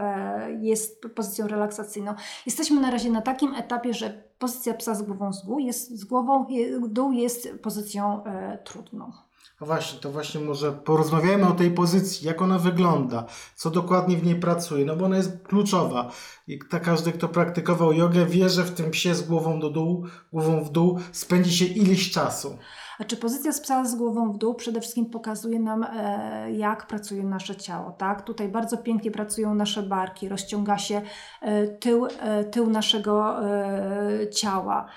jest 0.61 1.03
pozycją 1.15 1.47
relaksacyjną. 1.47 2.15
Jesteśmy 2.47 2.81
na 2.81 2.91
razie 2.91 3.11
na 3.11 3.23
takim 3.23 3.55
etapie, 3.55 3.95
że 3.95 4.28
pozycja 4.39 4.75
psa 4.75 4.95
z 4.95 5.03
głową 5.03 5.33
z 5.33 5.47
dół 5.47 5.59
jest, 5.59 5.99
z 5.99 6.05
głową 6.05 6.47
w 6.83 6.89
dół 6.89 7.13
jest 7.13 7.49
pozycją 7.63 8.25
e, 8.25 8.59
trudną. 8.65 9.13
A 9.61 9.65
właśnie, 9.65 10.01
to 10.01 10.11
właśnie 10.11 10.41
może 10.41 10.73
porozmawiajmy 10.73 11.49
o 11.49 11.53
tej 11.53 11.71
pozycji, 11.71 12.27
jak 12.27 12.43
ona 12.43 12.59
wygląda, 12.59 13.27
co 13.57 13.71
dokładnie 13.71 14.17
w 14.17 14.25
niej 14.27 14.41
pracuje, 14.41 14.85
no 14.85 14.97
bo 14.97 15.05
ona 15.05 15.17
jest 15.17 15.43
kluczowa. 15.43 16.11
I 16.49 16.59
ta, 16.71 16.81
każdy, 16.81 17.13
kto 17.13 17.29
praktykował 17.29 17.93
jogę, 17.93 18.27
wie, 18.27 18.49
że 18.49 18.65
w 18.65 18.75
tym 18.75 18.91
psie 18.91 19.15
z 19.15 19.23
głową 19.23 19.61
do 19.61 19.71
dół, 19.71 20.07
głową 20.33 20.65
w 20.65 20.71
dół 20.71 20.99
spędzi 21.13 21.57
się 21.57 21.65
ileś 21.65 22.11
czasu. 22.11 22.59
A 22.99 23.05
czy 23.05 23.17
pozycja 23.17 23.53
z 23.53 23.61
psa 23.61 23.85
z 23.85 23.95
głową 23.95 24.33
w 24.33 24.39
dół 24.39 24.55
przede 24.55 24.81
wszystkim 24.81 25.07
pokazuje 25.07 25.61
nam, 25.61 25.85
e, 25.85 26.53
jak 26.53 26.87
pracuje 26.87 27.23
nasze 27.23 27.57
ciało, 27.57 27.91
tak? 27.91 28.23
Tutaj 28.23 28.49
bardzo 28.49 28.79
pięknie 28.79 29.11
pracują 29.11 29.55
nasze 29.55 29.83
barki, 29.83 30.29
rozciąga 30.29 30.79
się 30.79 31.03
e, 31.41 31.69
tył, 31.69 32.07
e, 32.07 32.45
tył 32.45 32.71
naszego 32.71 33.45
e, 33.47 34.31
ciała. 34.31 34.89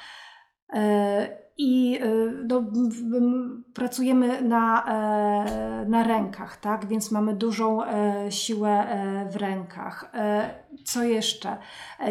E, 0.74 1.42
I 1.58 2.00
e, 2.02 2.08
no, 2.48 2.64
pracujemy 3.74 4.42
na, 4.42 4.86
na 5.88 6.04
rękach, 6.04 6.58
tak? 6.58 6.86
Więc 6.86 7.12
mamy 7.12 7.36
dużą 7.36 7.80
siłę 8.30 8.88
w 9.32 9.36
rękach. 9.36 10.12
Co 10.86 11.04
jeszcze? 11.04 11.58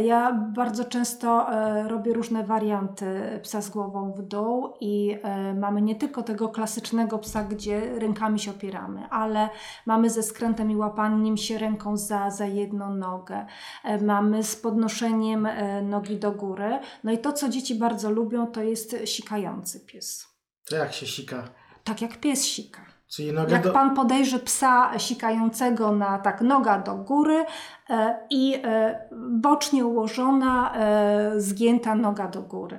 Ja 0.02 0.32
bardzo 0.32 0.84
często 0.84 1.52
e, 1.52 1.88
robię 1.88 2.12
różne 2.12 2.44
warianty 2.44 3.40
psa 3.42 3.60
z 3.62 3.70
głową 3.70 4.12
w 4.12 4.22
dół 4.22 4.74
i 4.80 5.18
e, 5.22 5.54
mamy 5.54 5.82
nie 5.82 5.94
tylko 5.94 6.22
tego 6.22 6.48
klasycznego 6.48 7.18
psa, 7.18 7.44
gdzie 7.44 7.98
rękami 7.98 8.38
się 8.38 8.50
opieramy, 8.50 9.08
ale 9.10 9.48
mamy 9.86 10.10
ze 10.10 10.22
skrętem 10.22 10.70
i 10.70 10.76
łapaniem 10.76 11.36
się 11.36 11.58
ręką 11.58 11.96
za, 11.96 12.30
za 12.30 12.46
jedną 12.46 12.94
nogę. 12.94 13.46
E, 13.84 13.98
Mamy 14.04 14.42
z 14.42 14.56
podnoszeniem 14.56 15.48
nogi 15.82 16.16
do 16.16 16.32
góry. 16.32 16.78
No 17.04 17.12
i 17.12 17.18
to, 17.18 17.32
co 17.32 17.48
dzieci 17.48 17.74
bardzo 17.74 18.10
lubią, 18.10 18.46
to 18.46 18.62
jest 18.62 18.96
sikający 19.04 19.80
pies. 19.80 20.26
To 20.64 20.76
jak 20.76 20.92
się 20.92 21.06
sika? 21.06 21.48
Tak 21.84 22.02
jak 22.02 22.16
pies 22.16 22.44
sika. 22.44 22.99
Czyli 23.10 23.32
nogę 23.32 23.52
Jak 23.52 23.62
do... 23.62 23.72
pan 23.72 23.96
podejrzy 23.96 24.38
psa 24.38 24.98
sikającego 24.98 25.92
na 25.92 26.18
tak 26.18 26.40
noga 26.40 26.78
do 26.78 26.94
góry 26.94 27.44
e, 27.90 28.26
i 28.30 28.60
e, 28.64 29.00
bocznie 29.30 29.86
ułożona, 29.86 30.74
e, 30.74 31.40
zgięta 31.40 31.94
noga 31.94 32.28
do 32.28 32.42
góry. 32.42 32.78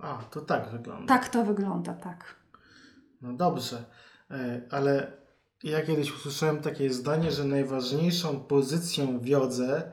A, 0.00 0.18
to 0.30 0.40
tak 0.40 0.68
wygląda. 0.68 1.14
Tak 1.14 1.28
to 1.28 1.44
wygląda, 1.44 1.94
tak. 1.94 2.36
No 3.22 3.32
dobrze, 3.32 3.84
E, 4.30 4.60
ale 4.70 5.12
ja 5.64 5.82
kiedyś 5.82 6.14
usłyszałem 6.14 6.62
takie 6.62 6.92
zdanie, 6.92 7.30
że 7.30 7.44
najważniejszą 7.44 8.40
pozycją 8.40 9.18
w 9.18 9.26
jodze 9.26 9.92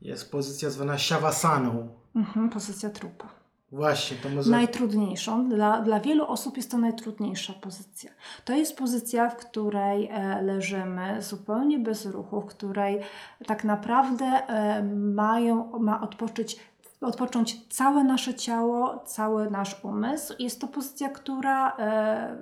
jest 0.00 0.30
pozycja 0.30 0.70
zwana 0.70 0.98
siawasaną. 0.98 1.88
Mhm, 2.16 2.50
pozycja 2.50 2.90
trupa. 2.90 3.39
Właśnie, 3.72 4.16
to 4.16 4.28
może... 4.28 4.50
Najtrudniejszą, 4.50 5.48
dla, 5.48 5.80
dla 5.80 6.00
wielu 6.00 6.26
osób 6.26 6.56
jest 6.56 6.70
to 6.70 6.78
najtrudniejsza 6.78 7.52
pozycja. 7.52 8.10
To 8.44 8.52
jest 8.52 8.76
pozycja, 8.76 9.30
w 9.30 9.36
której 9.36 10.08
e, 10.12 10.42
leżymy 10.42 11.22
zupełnie 11.22 11.78
bez 11.78 12.06
ruchu, 12.06 12.40
w 12.40 12.46
której 12.46 13.00
tak 13.46 13.64
naprawdę 13.64 14.24
e, 14.24 14.82
mają, 14.96 15.78
ma 15.78 16.00
odpocząć, 16.00 16.56
odpocząć 17.00 17.66
całe 17.68 18.04
nasze 18.04 18.34
ciało, 18.34 19.02
cały 19.06 19.50
nasz 19.50 19.84
umysł. 19.84 20.34
Jest 20.38 20.60
to 20.60 20.68
pozycja, 20.68 21.08
która 21.08 21.76
e, 21.76 22.36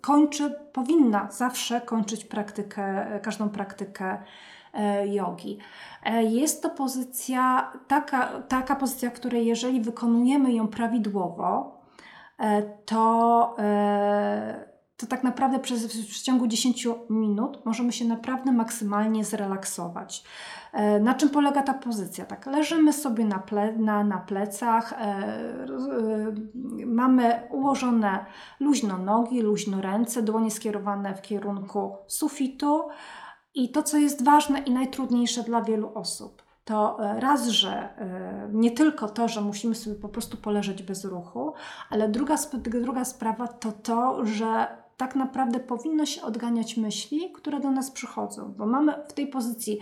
kończy, 0.00 0.54
powinna 0.72 1.30
zawsze 1.30 1.80
kończyć 1.80 2.24
praktykę, 2.24 3.06
każdą 3.22 3.48
praktykę 3.48 4.22
jogi. 5.06 5.58
E, 6.04 6.24
Jest 6.24 6.62
to 6.62 6.70
pozycja, 6.70 7.72
taka, 7.88 8.26
taka 8.48 8.76
pozycja, 8.76 9.10
w 9.10 9.12
której 9.12 9.46
jeżeli 9.46 9.80
wykonujemy 9.80 10.52
ją 10.52 10.68
prawidłowo, 10.68 11.80
e, 12.38 12.62
to, 12.62 13.54
e, 13.58 14.72
to 14.96 15.06
tak 15.06 15.22
naprawdę 15.24 15.58
przez, 15.58 15.86
w 15.86 16.22
ciągu 16.22 16.46
10 16.46 16.86
minut 17.10 17.66
możemy 17.66 17.92
się 17.92 18.04
naprawdę 18.04 18.52
maksymalnie 18.52 19.24
zrelaksować. 19.24 20.24
E, 20.72 21.00
Na 21.00 21.14
czym 21.14 21.28
polega 21.28 21.62
ta 21.62 21.74
pozycja? 21.74 22.24
Tak, 22.24 22.46
leżymy 22.46 22.92
sobie 22.92 23.24
na, 23.24 23.38
ple, 23.38 23.72
na, 23.72 24.04
na 24.04 24.18
plecach, 24.18 24.92
e, 24.92 24.96
e, 24.96 25.66
mamy 26.86 27.42
ułożone 27.50 28.26
luźno 28.60 28.98
nogi, 28.98 29.40
luźno 29.42 29.80
ręce, 29.80 30.22
dłonie 30.22 30.50
skierowane 30.50 31.14
w 31.14 31.22
kierunku 31.22 31.96
sufitu. 32.06 32.82
I 33.54 33.68
to, 33.68 33.82
co 33.82 33.98
jest 33.98 34.24
ważne 34.24 34.58
i 34.58 34.70
najtrudniejsze 34.70 35.42
dla 35.42 35.62
wielu 35.62 35.94
osób, 35.94 36.42
to 36.64 37.04
e, 37.04 37.20
raz, 37.20 37.48
że 37.48 37.70
e, 37.70 38.48
nie 38.52 38.70
tylko 38.70 39.08
to, 39.08 39.28
że 39.28 39.40
musimy 39.40 39.74
sobie 39.74 39.96
po 39.96 40.08
prostu 40.08 40.36
poleżeć 40.36 40.82
bez 40.82 41.04
ruchu, 41.04 41.52
ale 41.90 42.08
druga, 42.08 42.36
druga 42.54 43.04
sprawa 43.04 43.48
to 43.48 43.72
to, 43.72 44.26
że 44.26 44.82
tak 44.96 45.16
naprawdę 45.16 45.60
powinno 45.60 46.06
się 46.06 46.22
odganiać 46.22 46.76
myśli, 46.76 47.32
które 47.32 47.60
do 47.60 47.70
nas 47.70 47.90
przychodzą, 47.90 48.54
bo 48.56 48.66
mamy 48.66 48.94
w 49.08 49.12
tej 49.12 49.26
pozycji 49.26 49.78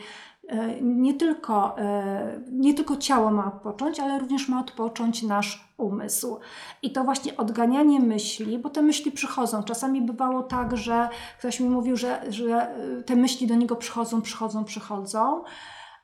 nie 0.83 1.15
tylko, 1.15 1.79
e, 1.79 2.41
nie 2.53 2.75
tylko 2.75 2.97
ciało 2.97 3.31
ma 3.31 3.47
odpocząć, 3.47 4.01
ale 4.01 4.19
również 4.19 4.49
ma 4.49 4.61
odpocząć 4.61 5.23
nasz 5.23 5.75
umysł. 5.77 6.39
I 6.83 6.93
to 6.93 7.05
właśnie 7.05 7.37
odganianie 7.37 8.01
myśli, 8.01 8.59
bo 8.59 8.71
te 8.71 8.83
myśli 8.83 9.13
przychodzą. 9.13 9.63
Czasami 9.63 10.03
bywało 10.03 10.43
tak, 10.43 10.77
że 10.77 11.09
ktoś 11.39 11.61
mi 11.61 11.69
mówił, 11.69 11.97
że, 11.97 12.23
że 12.29 12.77
y, 12.99 13.03
te 13.03 13.17
myśli 13.17 13.47
do 13.47 13.55
niego 13.55 13.77
przychodzą, 13.77 14.23
przychodzą, 14.23 14.65
przychodzą. 14.65 15.43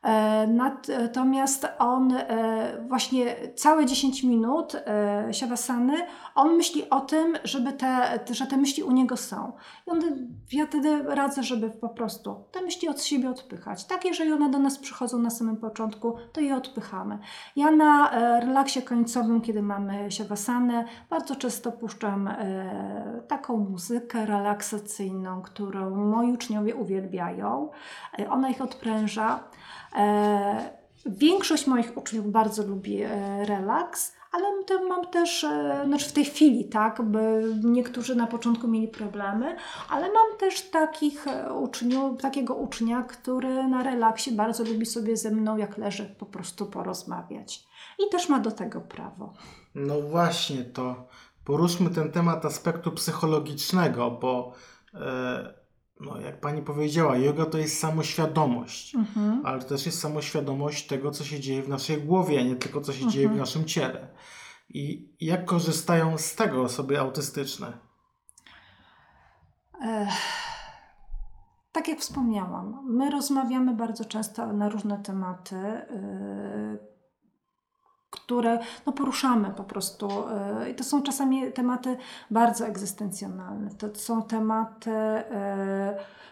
E, 0.06 0.46
Natomiast 0.46 1.66
on 1.78 2.12
e, 2.12 2.82
właśnie 2.88 3.36
całe 3.54 3.86
10 3.86 4.22
minut 4.22 4.74
e, 4.74 5.34
siawasany, 5.34 5.96
on 6.34 6.56
myśli 6.56 6.90
o 6.90 7.00
tym, 7.00 7.38
żeby 7.44 7.72
te, 7.72 8.18
że 8.30 8.46
te 8.46 8.56
myśli 8.56 8.82
u 8.82 8.90
niego 8.90 9.16
są. 9.16 9.52
I 9.86 9.90
on, 9.90 10.00
ja 10.52 10.66
wtedy 10.66 11.02
radzę, 11.02 11.42
żeby 11.42 11.70
po 11.70 11.88
prostu 11.88 12.44
te 12.52 12.62
myśli 12.62 12.88
od 12.88 13.02
siebie 13.02 13.30
odpychać. 13.30 13.84
Tak, 13.84 14.04
jeżeli 14.04 14.32
one 14.32 14.50
do 14.50 14.58
nas 14.58 14.78
przychodzą 14.78 15.18
na 15.18 15.30
samym 15.30 15.56
początku, 15.56 16.16
to 16.32 16.40
je 16.40 16.56
odpychamy. 16.56 17.18
Ja 17.56 17.70
na 17.70 18.10
e, 18.10 18.40
relaksie 18.40 18.82
końcowym, 18.82 19.40
kiedy 19.40 19.62
mamy 19.62 20.10
siawasanę, 20.10 20.84
bardzo 21.10 21.36
często 21.36 21.72
puszczam 21.72 22.28
e, 22.28 23.22
taką 23.28 23.56
muzykę 23.56 24.26
relaksacyjną, 24.26 25.42
którą 25.42 25.96
moi 25.96 26.32
uczniowie 26.32 26.74
uwielbiają. 26.74 27.70
E, 28.18 28.30
ona 28.30 28.48
ich 28.48 28.62
odpręża. 28.62 29.40
E, 29.96 30.70
większość 31.06 31.66
moich 31.66 31.96
uczniów 31.96 32.30
bardzo 32.30 32.66
lubi 32.66 33.02
e, 33.02 33.44
relaks, 33.44 34.12
ale 34.32 34.44
mam 34.88 35.06
też, 35.06 35.44
e, 35.44 35.82
znaczy 35.86 36.08
w 36.08 36.12
tej 36.12 36.24
chwili, 36.24 36.68
tak, 36.68 37.02
niektórzy 37.64 38.16
na 38.16 38.26
początku 38.26 38.68
mieli 38.68 38.88
problemy, 38.88 39.56
ale 39.90 40.12
mam 40.12 40.38
też 40.38 40.70
takich 40.70 41.24
uczniów, 41.60 42.20
takiego 42.20 42.54
ucznia, 42.54 43.02
który 43.02 43.68
na 43.68 43.82
relaksie 43.82 44.32
bardzo 44.32 44.64
lubi 44.64 44.86
sobie 44.86 45.16
ze 45.16 45.30
mną, 45.30 45.56
jak 45.56 45.78
leży, 45.78 46.14
po 46.18 46.26
prostu 46.26 46.66
porozmawiać. 46.66 47.66
I 47.98 48.10
też 48.10 48.28
ma 48.28 48.40
do 48.40 48.50
tego 48.50 48.80
prawo. 48.80 49.32
No 49.74 50.00
właśnie, 50.00 50.64
to 50.64 51.08
poruszmy 51.44 51.90
ten 51.90 52.12
temat 52.12 52.44
aspektu 52.44 52.92
psychologicznego, 52.92 54.10
bo 54.10 54.52
e, 54.94 55.65
no, 56.00 56.20
jak 56.20 56.40
pani 56.40 56.62
powiedziała, 56.62 57.16
yoga 57.16 57.44
to 57.46 57.58
jest 57.58 57.78
samoświadomość, 57.80 58.94
Mhm. 58.94 59.46
ale 59.46 59.62
też 59.62 59.86
jest 59.86 60.00
samoświadomość 60.00 60.86
tego, 60.86 61.10
co 61.10 61.24
się 61.24 61.40
dzieje 61.40 61.62
w 61.62 61.68
naszej 61.68 62.02
głowie, 62.02 62.40
a 62.40 62.42
nie 62.42 62.56
tylko 62.56 62.80
co 62.80 62.92
się 62.92 63.08
dzieje 63.08 63.26
w 63.28 63.30
Mhm. 63.30 63.40
naszym 63.40 63.64
ciele. 63.64 64.08
I 64.68 65.08
jak 65.20 65.44
korzystają 65.44 66.18
z 66.18 66.34
tego 66.34 66.62
osoby 66.62 67.00
autystyczne? 67.00 67.72
Ech. 69.82 70.08
Tak 71.72 71.86
tak 71.86 71.88
jak 71.88 71.98
wspomniałam, 71.98 72.86
my 72.88 73.10
rozmawiamy 73.10 73.74
bardzo 73.74 74.04
często 74.04 74.52
na 74.52 74.68
różne 74.68 74.98
tematy. 75.02 75.56
Yy, 75.56 76.78
które 78.26 78.58
no, 78.86 78.92
poruszamy 78.92 79.50
po 79.50 79.64
prostu. 79.64 80.08
I 80.70 80.74
to 80.74 80.84
są 80.84 81.02
czasami 81.02 81.52
tematy 81.52 81.96
bardzo 82.30 82.66
egzystencjonalne. 82.66 83.70
To 83.70 83.94
są 83.94 84.22
tematy, 84.22 84.90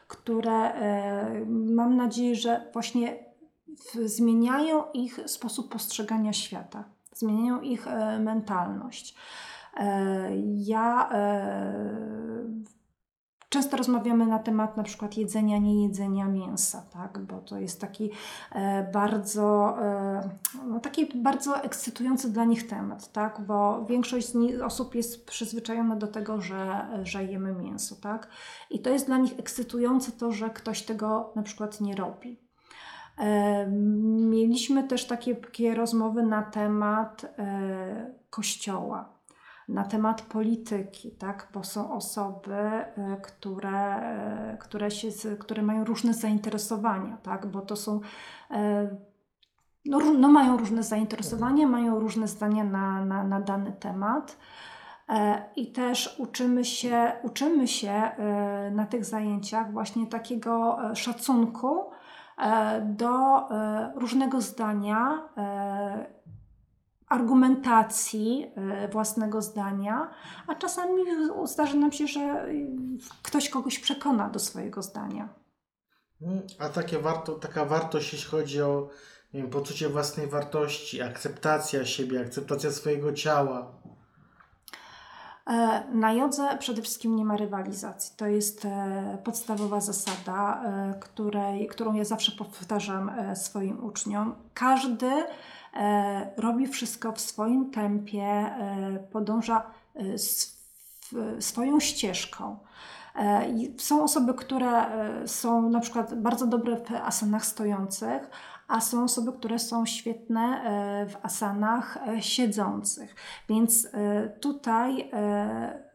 które 0.09 0.73
mam 1.47 1.97
nadzieję, 1.97 2.35
że 2.35 2.71
właśnie 2.73 3.25
zmieniają 4.05 4.85
ich 4.93 5.21
sposób 5.27 5.73
postrzegania 5.73 6.33
świata, 6.33 6.85
zmieniają 7.13 7.61
ich 7.61 7.87
mentalność. 8.21 9.17
E, 9.77 10.31
ja 10.55 11.11
e, 11.13 11.75
Często 13.55 13.77
rozmawiamy 13.77 14.27
na 14.27 14.39
temat 14.39 14.77
na 14.77 14.83
przykład 14.83 15.17
jedzenia, 15.17 15.59
nie 15.59 15.83
jedzenia 15.83 16.29
mięsa, 16.29 16.83
tak? 16.93 17.19
bo 17.19 17.39
to 17.39 17.59
jest 17.59 17.81
taki 17.81 18.11
e, 18.53 18.91
bardzo, 18.93 19.77
no, 20.67 20.81
taki 20.81 21.23
bardzo 21.23 21.63
ekscytujący 21.63 22.33
dla 22.33 22.45
nich 22.45 22.69
temat, 22.69 23.13
tak? 23.13 23.41
bo 23.47 23.85
większość 23.85 24.33
osób 24.65 24.95
jest 24.95 25.27
przyzwyczajona 25.27 25.97
do 25.97 26.07
tego, 26.07 26.41
że, 26.41 26.89
że 27.03 27.25
jemy 27.25 27.53
mięso. 27.53 27.97
Tak? 27.97 28.29
I 28.71 28.81
to 28.81 28.91
jest 28.91 29.07
dla 29.07 29.19
nich 29.19 29.39
ekscytujące 29.39 30.13
to, 30.13 30.33
że 30.33 30.51
ktoś 30.51 30.83
tego 30.83 31.33
na 31.37 31.43
przykład 31.43 31.81
nie 31.81 31.97
robi. 31.97 32.41
Mieliśmy 34.31 34.89
też 34.89 35.07
takie, 35.07 35.35
takie 35.35 35.75
rozmowy 35.75 36.23
na 36.23 36.43
temat 36.43 37.37
kościoła 38.31 39.14
na 39.69 39.85
temat 39.85 40.23
polityki, 40.23 41.11
tak? 41.11 41.49
bo 41.53 41.65
są 41.65 41.93
osoby, 41.93 42.55
e, 42.55 43.17
które, 43.23 43.97
e, 43.97 44.57
które, 44.61 44.91
się, 44.91 45.09
które 45.39 45.63
mają 45.63 45.85
różne 45.85 46.15
zainteresowania, 46.15 47.17
tak? 47.23 47.47
bo 47.47 47.61
to 47.61 47.77
są 47.77 48.01
e, 48.51 48.97
no, 49.87 49.99
no 50.19 50.29
mają 50.29 50.57
różne 50.57 50.83
zainteresowania, 50.83 51.67
mają 51.67 52.01
różne 52.01 52.29
zdania 52.29 52.65
na, 52.65 53.05
na, 53.05 53.25
na 53.25 53.41
dany 53.41 53.73
temat. 53.73 54.39
I 55.57 55.73
też 55.73 56.17
uczymy 56.19 56.65
się, 56.65 57.13
uczymy 57.23 57.69
się 57.69 58.11
na 58.73 58.87
tych 58.87 59.05
zajęciach 59.05 59.73
właśnie 59.73 60.07
takiego 60.07 60.79
szacunku 60.95 61.91
do 62.83 63.43
różnego 63.95 64.41
zdania 64.41 65.29
argumentacji 67.15 68.53
e, 68.57 68.89
własnego 68.89 69.43
zdania, 69.43 70.11
a 70.47 70.55
czasami 70.55 71.03
zdarzy 71.45 71.77
nam 71.77 71.93
się, 71.93 72.07
że 72.07 72.47
ktoś 73.23 73.49
kogoś 73.49 73.79
przekona 73.79 74.31
do 74.31 74.39
swojego 74.39 74.83
zdania. 74.83 75.29
Mm, 76.23 76.43
a 76.59 76.69
takie 76.69 76.99
warto, 76.99 77.35
taka 77.35 77.65
wartość, 77.65 78.13
jeśli 78.13 78.31
chodzi 78.31 78.63
o 78.63 78.89
wiem, 79.35 79.51
poczucie 79.51 79.89
własnej 79.89 80.27
wartości, 80.27 81.03
akceptacja 81.03 81.85
siebie, 81.85 82.21
akceptacja 82.21 82.71
swojego 82.71 83.13
ciała. 83.13 83.73
E, 85.47 85.85
na 85.93 86.13
jodze 86.13 86.59
przede 86.59 86.83
wszystkim 86.83 87.17
nie 87.17 87.25
ma 87.25 87.37
rywalizacji. 87.37 88.15
To 88.17 88.27
jest 88.27 88.65
e, 88.65 89.19
podstawowa 89.25 89.81
zasada, 89.81 90.63
której, 91.01 91.67
którą 91.67 91.95
ja 91.95 92.05
zawsze 92.05 92.33
powtarzam 92.33 93.13
swoim 93.35 93.85
uczniom. 93.85 94.35
Każdy 94.55 95.11
robi 96.37 96.67
wszystko 96.67 97.13
w 97.13 97.21
swoim 97.21 97.71
tempie, 97.71 98.23
e, 98.23 98.99
podąża 99.13 99.63
e, 99.97 100.03
swoją 101.41 101.81
ścieżką. 101.81 102.59
Są 103.79 104.03
osoby, 104.03 104.35
które 104.35 104.87
są 105.27 105.71
na 105.71 105.81
przykład 105.81 106.15
bardzo 106.15 106.47
dobre 106.47 106.77
w 106.77 106.93
asanach 106.93 107.47
stojących, 107.47 108.31
a 108.69 108.81
są 108.81 109.05
osoby, 109.05 109.33
które 109.33 109.59
są 109.59 109.87
świetne 109.87 110.61
w 111.09 111.17
asanach 111.27 111.99
siedzących. 112.21 113.15
Więc 113.49 113.89
tutaj 114.41 115.11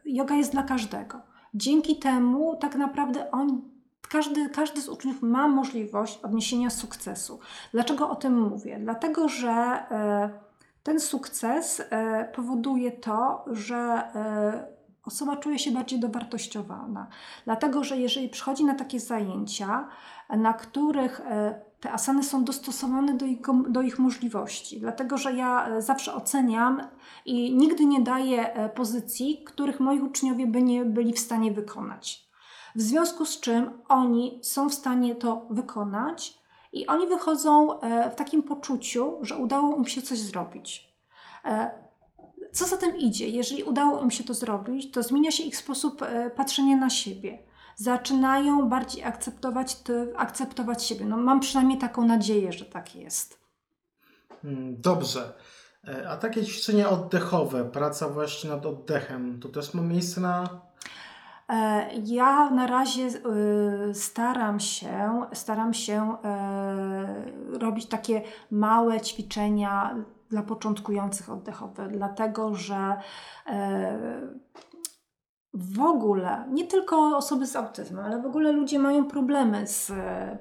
yoga 0.06 0.36
jest 0.36 0.52
dla 0.52 0.64
każdego. 0.64 1.22
Dzięki 1.54 2.00
temu 2.00 2.56
tak 2.56 2.76
naprawdę 2.76 3.32
on 3.32 3.62
każdy, 4.10 4.50
każdy 4.50 4.82
z 4.82 4.90
uczniów 4.90 5.22
ma 5.22 5.48
możliwość 5.48 6.20
odniesienia 6.24 6.70
sukcesu. 6.70 7.40
Dlaczego 7.72 8.10
o 8.10 8.16
tym 8.16 8.42
mówię? 8.42 8.80
Dlatego, 8.82 9.30
że 9.30 9.50
e, 9.52 10.30
ten 10.84 11.00
sukces 11.00 11.82
e, 11.90 12.32
powoduje 12.36 12.92
to, 12.92 13.46
że 13.48 13.76
e, 13.76 14.68
osoba 15.06 15.38
czuje 15.38 15.60
się 15.60 15.72
bardziej 15.72 16.00
dowartościowana. 16.00 17.08
Dlatego, 17.46 17.84
że 17.84 17.98
jeżeli 17.98 18.30
przychodzi 18.30 18.66
na 18.66 18.76
takie 18.76 19.00
zajęcia, 19.00 19.88
na 20.30 20.54
których 20.54 21.22
te 21.80 21.92
asany 21.92 22.24
są 22.24 22.44
dostosowane 22.44 23.14
do 23.14 23.26
ich, 23.26 23.40
do 23.70 23.82
ich 23.82 24.00
możliwości, 24.00 24.80
dlatego 24.80 25.18
że 25.18 25.34
ja 25.34 25.82
zawsze 25.82 26.14
oceniam 26.14 26.82
i 27.26 27.56
nigdy 27.56 27.86
nie 27.86 28.02
daję 28.02 28.70
pozycji, 28.76 29.44
których 29.46 29.80
moi 29.80 30.02
uczniowie 30.02 30.48
by 30.48 30.62
nie 30.62 30.86
byli 30.86 31.14
w 31.14 31.20
stanie 31.20 31.52
wykonać. 31.52 32.29
W 32.76 32.82
związku 32.82 33.26
z 33.26 33.40
czym 33.40 33.82
oni 33.88 34.40
są 34.44 34.70
w 34.70 34.74
stanie 34.74 35.16
to 35.16 35.48
wykonać 35.50 36.40
i 36.74 36.88
oni 36.88 37.08
wychodzą 37.08 37.80
e, 37.80 38.12
w 38.12 38.16
takim 38.16 38.44
poczuciu, 38.44 39.18
że 39.22 39.38
udało 39.38 39.78
im 39.78 39.86
się 39.86 40.02
coś 40.02 40.20
zrobić. 40.20 40.94
E, 41.46 41.72
co 42.52 42.66
za 42.66 42.78
tym 42.78 42.98
idzie? 42.98 43.28
Jeżeli 43.30 43.64
udało 43.64 44.02
im 44.02 44.12
się 44.12 44.24
to 44.24 44.34
zrobić, 44.34 44.92
to 44.92 45.04
zmienia 45.04 45.32
się 45.32 45.44
ich 45.44 45.58
sposób 45.58 46.02
e, 46.02 46.30
patrzenia 46.30 46.78
na 46.78 46.90
siebie. 46.90 47.40
Zaczynają 47.76 48.70
bardziej 48.70 49.04
akceptować, 49.04 49.78
akceptować 50.16 50.84
siebie. 50.84 51.06
No, 51.06 51.18
mam 51.18 51.40
przynajmniej 51.40 51.78
taką 51.78 52.06
nadzieję, 52.06 52.54
że 52.54 52.66
tak 52.66 52.96
jest. 52.96 53.40
Hmm, 54.42 54.82
dobrze. 54.82 55.34
A 56.10 56.18
takie 56.18 56.46
ćwiczenia 56.46 56.90
oddechowe, 56.90 57.66
praca 57.66 58.10
właśnie 58.10 58.50
nad 58.50 58.66
oddechem, 58.66 59.40
to 59.40 59.50
też 59.50 59.74
ma 59.74 59.82
miejsce 59.82 60.22
na 60.22 60.62
ja 62.06 62.50
na 62.50 62.68
razie 62.68 63.08
y, 63.08 63.94
staram 63.94 64.60
się, 64.60 65.22
staram 65.34 65.74
się 65.74 66.16
e, 66.24 67.60
robić 67.60 67.86
takie 67.86 68.22
małe 68.52 69.02
ćwiczenia 69.02 69.96
dla 70.30 70.44
początkujących 70.44 71.30
oddechowe, 71.30 71.88
dlatego 71.88 72.56
że 72.56 72.98
e, 73.48 73.98
w 75.60 75.82
ogóle, 75.82 76.46
nie 76.52 76.68
tylko 76.68 77.18
osoby 77.18 77.48
z 77.48 77.56
autyzmem, 77.56 78.06
ale 78.06 78.22
w 78.22 78.26
ogóle 78.26 78.52
ludzie 78.52 78.80
mają 78.80 79.06
problemy 79.06 79.68
z 79.68 79.92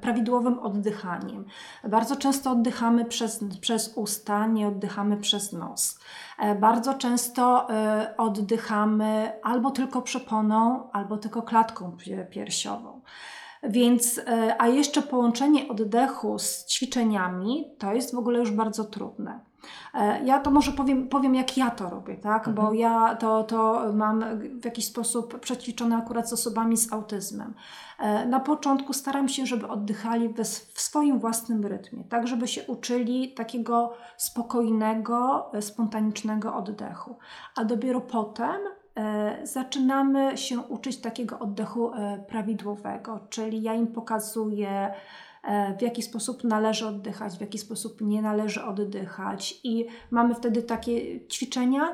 prawidłowym 0.00 0.58
oddychaniem. 0.58 1.44
Bardzo 1.88 2.16
często 2.16 2.50
oddychamy 2.50 3.04
przez, 3.04 3.44
przez 3.60 3.92
usta, 3.96 4.46
nie 4.46 4.68
oddychamy 4.68 5.16
przez 5.16 5.52
nos. 5.52 5.98
E, 6.38 6.54
bardzo 6.54 6.94
często 6.94 7.70
e, 7.70 8.14
oddychamy 8.16 9.32
albo 9.42 9.70
tylko 9.70 10.02
przeponą, 10.02 10.90
albo 10.92 11.16
tylko 11.16 11.42
klatką 11.42 11.96
piersiową. 12.30 13.00
Więc, 13.62 14.18
e, 14.18 14.56
a 14.58 14.68
jeszcze 14.68 15.02
połączenie 15.02 15.68
oddechu 15.68 16.38
z 16.38 16.66
ćwiczeniami 16.66 17.64
to 17.78 17.92
jest 17.92 18.14
w 18.14 18.18
ogóle 18.18 18.38
już 18.38 18.50
bardzo 18.50 18.84
trudne. 18.84 19.47
E, 19.94 20.24
ja 20.24 20.40
to 20.40 20.50
może 20.50 20.72
powiem, 20.72 21.08
powiem 21.08 21.34
jak 21.34 21.56
ja 21.56 21.70
to 21.70 21.90
robię, 21.90 22.16
tak? 22.16 22.48
Mhm. 22.48 22.54
bo 22.54 22.72
ja 22.72 23.14
to, 23.14 23.44
to 23.44 23.92
mam 23.92 24.24
w 24.60 24.64
jakiś 24.64 24.86
sposób 24.86 25.40
przećwiczone 25.40 25.96
akurat 25.96 26.28
z 26.28 26.32
osobami 26.32 26.76
z 26.76 26.92
autyzmem. 26.92 27.54
E, 27.98 28.26
na 28.26 28.40
początku 28.40 28.92
staram 28.92 29.28
się, 29.28 29.46
żeby 29.46 29.68
oddychali 29.68 30.34
w 30.74 30.80
swoim 30.80 31.18
własnym 31.18 31.66
rytmie, 31.66 32.04
tak 32.04 32.26
żeby 32.26 32.48
się 32.48 32.62
uczyli 32.66 33.34
takiego 33.34 33.92
spokojnego, 34.16 35.50
e, 35.54 35.62
spontanicznego 35.62 36.54
oddechu. 36.54 37.16
A 37.56 37.64
dopiero 37.64 38.00
potem 38.00 38.56
zaczynamy 39.42 40.38
się 40.38 40.60
uczyć 40.60 41.00
takiego 41.00 41.38
oddechu 41.38 41.92
prawidłowego, 42.28 43.20
czyli 43.30 43.62
ja 43.62 43.74
im 43.74 43.86
pokazuję, 43.86 44.92
w 45.78 45.82
jaki 45.82 46.02
sposób 46.02 46.44
należy 46.44 46.86
oddychać, 46.86 47.36
w 47.36 47.40
jaki 47.40 47.58
sposób 47.58 48.00
nie 48.00 48.22
należy 48.22 48.64
oddychać. 48.64 49.60
I 49.64 49.86
mamy 50.10 50.34
wtedy 50.34 50.62
takie 50.62 51.20
ćwiczenia 51.28 51.92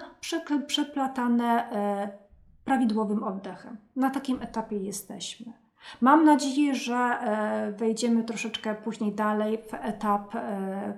przeplatane 0.67 1.71
e, 1.73 2.19
prawidłowym 2.65 3.23
oddechem. 3.23 3.77
Na 3.97 4.11
takim 4.11 4.43
etapie 4.43 4.77
jesteśmy. 4.77 5.53
Mam 6.01 6.25
nadzieję, 6.25 6.75
że 6.75 6.95
e, 6.95 7.73
wejdziemy 7.79 8.25
troszeczkę 8.25 8.75
później 8.75 9.15
dalej 9.15 9.59
w 9.59 9.75
etap, 9.75 10.33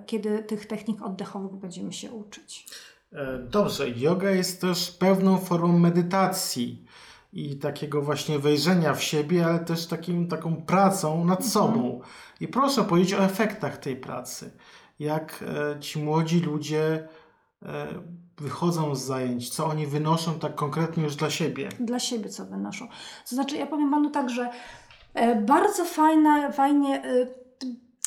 kiedy 0.05 0.43
tych 0.43 0.65
technik 0.65 1.01
oddechowych 1.01 1.55
będziemy 1.55 1.93
się 1.93 2.11
uczyć. 2.11 2.67
Dobrze, 3.49 3.89
yoga 3.89 4.31
jest 4.31 4.61
też 4.61 4.91
pewną 4.91 5.37
formą 5.37 5.79
medytacji 5.79 6.85
i 7.33 7.55
takiego 7.55 8.01
właśnie 8.01 8.39
wejrzenia 8.39 8.93
w 8.93 9.03
siebie, 9.03 9.45
ale 9.45 9.59
też 9.59 9.87
takim, 9.87 10.27
taką 10.27 10.55
pracą 10.55 11.25
nad 11.25 11.39
mhm. 11.39 11.49
sobą. 11.51 12.01
I 12.39 12.47
proszę 12.47 12.83
powiedzieć 12.83 13.13
o 13.13 13.23
efektach 13.23 13.77
tej 13.77 13.95
pracy. 13.95 14.51
Jak 14.99 15.43
e, 15.75 15.79
ci 15.79 15.99
młodzi 15.99 16.39
ludzie 16.39 17.07
e, 17.63 17.87
wychodzą 18.37 18.95
z 18.95 19.01
zajęć, 19.01 19.49
co 19.49 19.65
oni 19.65 19.87
wynoszą 19.87 20.39
tak 20.39 20.55
konkretnie 20.55 21.03
już 21.03 21.15
dla 21.15 21.29
siebie. 21.29 21.69
Dla 21.79 21.99
siebie 21.99 22.29
co 22.29 22.45
wynoszą. 22.45 22.87
To 23.29 23.35
znaczy, 23.35 23.57
ja 23.57 23.67
powiem 23.67 23.91
panu 23.91 24.09
tak, 24.09 24.29
że 24.29 24.49
Bardzo 25.45 25.85
fajna, 25.85 26.51
fajnie 26.51 27.01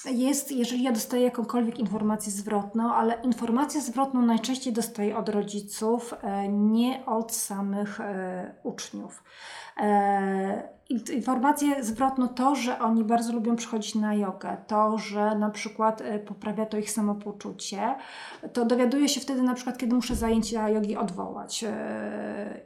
jest, 0.04 0.52
jeżeli 0.52 0.82
ja 0.82 0.92
dostaję 0.92 1.22
jakąkolwiek 1.22 1.78
informację 1.78 2.32
zwrotną, 2.32 2.94
ale 2.94 3.22
informację 3.22 3.80
zwrotną 3.80 4.22
najczęściej 4.22 4.72
dostaję 4.72 5.16
od 5.16 5.28
rodziców, 5.28 6.14
nie 6.48 7.06
od 7.06 7.34
samych 7.34 7.98
uczniów. 8.62 9.24
Informację 11.14 11.84
zwrotną 11.84 12.28
to, 12.28 12.54
że 12.54 12.78
oni 12.78 13.04
bardzo 13.04 13.32
lubią 13.32 13.56
przychodzić 13.56 13.94
na 13.94 14.14
jogę, 14.14 14.56
to, 14.66 14.98
że 14.98 15.34
na 15.34 15.50
przykład 15.50 16.02
poprawia 16.26 16.66
to 16.66 16.76
ich 16.76 16.90
samopoczucie, 16.90 17.94
to 18.52 18.64
dowiaduję 18.64 19.08
się 19.08 19.20
wtedy 19.20 19.42
na 19.42 19.54
przykład, 19.54 19.78
kiedy 19.78 19.94
muszę 19.94 20.14
zajęcia 20.14 20.68
jogi 20.68 20.96
odwołać. 20.96 21.64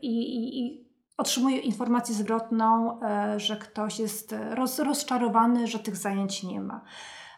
I, 0.02 0.18
i, 0.18 0.66
i 0.66 0.84
otrzymuję 1.16 1.58
informację 1.58 2.14
zwrotną, 2.14 3.00
że 3.36 3.56
ktoś 3.56 3.98
jest 3.98 4.34
roz, 4.50 4.78
rozczarowany, 4.78 5.66
że 5.66 5.78
tych 5.78 5.96
zajęć 5.96 6.42
nie 6.42 6.60
ma. 6.60 6.80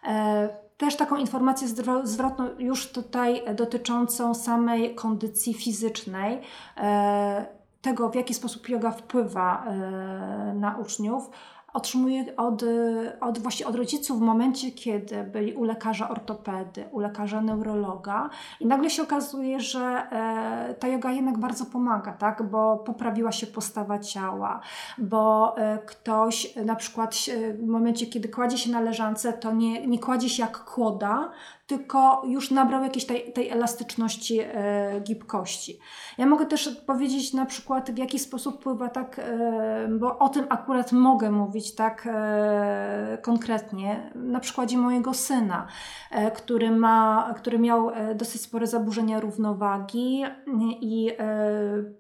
E, 0.07 0.49
też 0.77 0.97
taką 0.97 1.17
informację 1.17 1.69
zwrotną 2.05 2.49
już 2.59 2.93
tutaj 2.93 3.43
dotyczącą 3.55 4.35
samej 4.35 4.95
kondycji 4.95 5.55
fizycznej, 5.55 6.41
e, 6.77 7.47
tego 7.83 8.11
w 8.11 8.15
jaki 8.15 8.35
sposób 8.35 8.69
yoga 8.69 8.91
wpływa 8.91 9.65
e, 9.67 10.55
na 10.55 10.77
uczniów 10.77 11.31
otrzymuję 11.77 12.37
od, 12.37 12.65
od, 13.21 13.39
właśnie 13.39 13.67
od 13.67 13.77
rodziców 13.77 14.19
w 14.19 14.23
momencie, 14.23 14.71
kiedy 14.71 15.25
byli 15.25 15.55
u 15.55 15.65
lekarza 15.65 16.09
ortopedy, 16.09 16.85
u 16.93 17.01
lekarza 17.01 17.41
neurologa 17.41 18.31
i 18.61 18.67
nagle 18.67 18.91
się 18.91 19.03
okazuje, 19.03 19.61
że 19.61 19.81
e, 19.81 20.75
ta 20.75 20.89
yoga 20.89 21.11
jednak 21.11 21.39
bardzo 21.39 21.65
pomaga, 21.67 22.13
tak? 22.13 22.43
bo 22.43 22.77
poprawiła 22.77 23.33
się 23.33 23.47
postawa 23.47 23.99
ciała, 23.99 24.61
bo 24.99 25.55
e, 25.59 25.79
ktoś 25.79 26.57
na 26.57 26.77
przykład 26.77 27.15
w 27.59 27.67
momencie, 27.67 28.07
kiedy 28.07 28.29
kładzie 28.29 28.59
się 28.59 28.71
na 28.71 28.81
leżance, 28.81 29.33
to 29.33 29.53
nie, 29.53 29.87
nie 29.87 29.99
kładzie 29.99 30.29
się 30.29 30.43
jak 30.43 30.65
kłoda, 30.65 31.31
tylko 31.67 32.23
już 32.27 32.51
nabrał 32.51 32.83
jakiejś 32.83 33.07
tej, 33.07 33.33
tej 33.33 33.49
elastyczności, 33.49 34.41
e, 34.41 35.01
gibkości. 35.01 35.79
Ja 36.19 36.27
mogę 36.27 36.47
też 36.47 36.69
powiedzieć 36.87 37.33
na 37.33 37.47
przykład, 37.47 37.91
w 37.91 37.99
jaki 37.99 38.19
sposób 38.19 38.61
wpływa 38.61 38.89
tak, 38.89 39.19
e, 39.19 39.89
bo 40.01 40.19
o 40.19 40.29
tym 40.29 40.47
akurat 40.49 40.93
mogę 40.93 41.31
mówić 41.31 41.75
tak 41.75 42.09
e, 42.11 43.19
konkretnie, 43.23 44.11
na 44.15 44.41
przykładzie 44.41 44.79
mojego 44.79 45.15
syna, 45.15 45.67
e, 46.11 46.31
który, 46.31 46.71
ma, 46.71 47.35
który 47.37 47.59
miał 47.59 47.91
e, 47.91 48.15
dosyć 48.15 48.41
spore 48.41 48.67
zaburzenia 48.67 49.21
równowagi 49.21 50.25
i 50.81 51.11
e, 51.11 51.17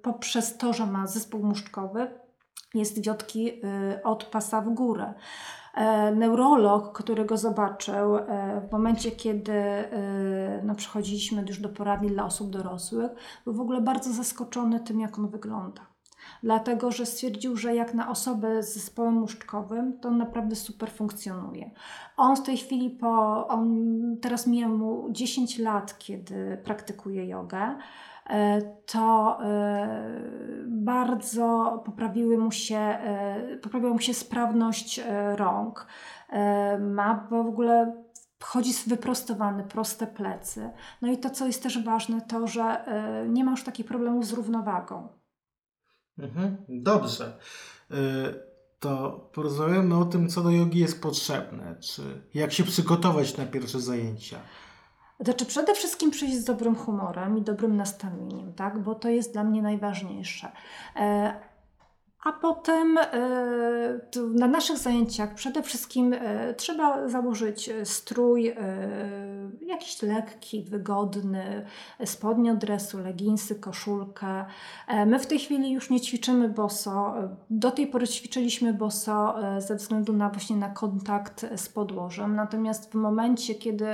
poprzez 0.02 0.58
to, 0.58 0.72
że 0.72 0.86
ma 0.86 1.06
zespół 1.06 1.42
muszczkowy, 1.42 2.10
jest 2.74 3.04
wiotki 3.04 3.62
od 4.04 4.24
pasa 4.24 4.60
w 4.60 4.68
górę. 4.70 5.14
E, 5.76 6.14
neurolog, 6.14 6.92
który 6.92 7.24
go 7.24 7.36
zobaczył 7.36 8.16
e, 8.16 8.60
w 8.68 8.72
momencie, 8.72 9.10
kiedy 9.10 9.52
e, 9.52 10.62
no, 10.64 10.74
przechodziliśmy 10.74 11.44
już 11.48 11.60
do 11.60 11.68
poradni 11.68 12.08
dla 12.08 12.24
osób 12.24 12.50
dorosłych, 12.50 13.10
był 13.44 13.54
w 13.54 13.60
ogóle 13.60 13.80
bardzo 13.80 14.12
zaskoczony 14.12 14.80
tym, 14.80 15.00
jak 15.00 15.18
on 15.18 15.28
wygląda. 15.28 15.86
Dlatego, 16.42 16.90
że 16.90 17.06
stwierdził, 17.06 17.56
że 17.56 17.74
jak 17.74 17.94
na 17.94 18.10
osobę 18.10 18.62
z 18.62 18.74
zespołem 18.74 19.14
muszczkowym, 19.14 20.00
to 20.00 20.08
on 20.08 20.18
naprawdę 20.18 20.56
super 20.56 20.90
funkcjonuje. 20.90 21.70
On 22.16 22.36
w 22.36 22.42
tej 22.42 22.56
chwili, 22.56 22.90
po, 22.90 23.46
on 23.48 23.86
teraz 24.20 24.46
mija 24.46 24.68
mu 24.68 25.08
10 25.10 25.58
lat, 25.58 25.98
kiedy 25.98 26.60
praktykuje 26.64 27.26
jogę. 27.26 27.76
E, 28.30 28.62
to 28.86 29.38
e, 29.42 30.20
bardzo 30.66 31.82
poprawiły 31.84 32.38
mu 32.38 32.52
się, 32.52 32.78
e, 32.78 33.56
poprawiła 33.62 33.92
mu 33.92 34.00
się 34.00 34.14
sprawność 34.14 35.00
rąk. 35.36 35.86
Ma 36.80 37.26
w 37.30 37.32
ogóle 37.32 38.02
chodzi 38.42 38.72
wyprostowany, 38.86 39.64
proste 39.64 40.06
plecy. 40.06 40.70
No 41.02 41.12
i 41.12 41.18
to, 41.18 41.30
co 41.30 41.46
jest 41.46 41.62
też 41.62 41.84
ważne, 41.84 42.20
to, 42.20 42.46
że 42.46 42.84
nie 43.28 43.44
ma 43.44 43.50
już 43.50 43.64
takich 43.64 43.86
problemów 43.86 44.26
z 44.26 44.32
równowagą. 44.32 45.08
Mhm, 46.18 46.56
dobrze. 46.68 47.38
To 48.80 49.10
porozmawiamy 49.32 49.98
o 49.98 50.04
tym, 50.04 50.28
co 50.28 50.42
do 50.42 50.50
jogi 50.50 50.78
jest 50.78 51.02
potrzebne, 51.02 51.76
czy 51.80 52.02
jak 52.34 52.52
się 52.52 52.64
przygotować 52.64 53.36
na 53.36 53.46
pierwsze 53.46 53.80
zajęcia. 53.80 54.38
Znaczy 55.20 55.46
przede 55.46 55.74
wszystkim 55.74 56.10
przyjść 56.10 56.34
z 56.34 56.44
dobrym 56.44 56.74
humorem 56.74 57.38
i 57.38 57.42
dobrym 57.42 57.76
nastawieniem, 57.76 58.52
tak? 58.52 58.78
bo 58.78 58.94
to 58.94 59.08
jest 59.08 59.32
dla 59.32 59.44
mnie 59.44 59.62
najważniejsze. 59.62 60.52
E, 60.96 61.34
a 62.24 62.32
potem 62.32 62.98
e, 62.98 63.04
na 64.34 64.46
naszych 64.46 64.78
zajęciach 64.78 65.34
przede 65.34 65.62
wszystkim 65.62 66.12
e, 66.12 66.54
trzeba 66.54 67.08
założyć 67.08 67.70
strój 67.84 68.54
jakiś 69.60 70.02
lekki, 70.02 70.62
wygodny, 70.62 71.66
spodnie 72.04 72.52
od 72.52 72.58
dresu, 72.58 72.98
leginsy, 72.98 73.54
koszulkę. 73.54 74.44
My 75.06 75.18
w 75.18 75.26
tej 75.26 75.38
chwili 75.38 75.72
już 75.72 75.90
nie 75.90 76.00
ćwiczymy 76.00 76.48
boso. 76.48 77.14
Do 77.50 77.70
tej 77.70 77.86
pory 77.86 78.08
ćwiczyliśmy 78.08 78.74
boso 78.74 79.34
ze 79.58 79.76
względu 79.76 80.12
na 80.12 80.28
właśnie 80.28 80.56
na 80.56 80.70
kontakt 80.70 81.46
z 81.56 81.68
podłożem. 81.68 82.36
Natomiast 82.36 82.92
w 82.92 82.94
momencie, 82.94 83.54
kiedy 83.54 83.86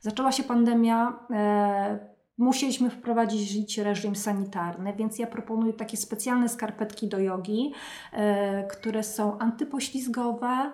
Zaczęła 0.00 0.32
się 0.32 0.42
pandemia, 0.42 1.18
e, 1.30 2.16
musieliśmy 2.38 2.90
wprowadzić 2.90 3.78
reżim 3.78 4.16
sanitarny, 4.16 4.94
więc 4.96 5.18
ja 5.18 5.26
proponuję 5.26 5.72
takie 5.72 5.96
specjalne 5.96 6.48
skarpetki 6.48 7.08
do 7.08 7.18
jogi, 7.18 7.72
e, 8.12 8.66
które 8.66 9.02
są 9.02 9.38
antypoślizgowe. 9.38 10.72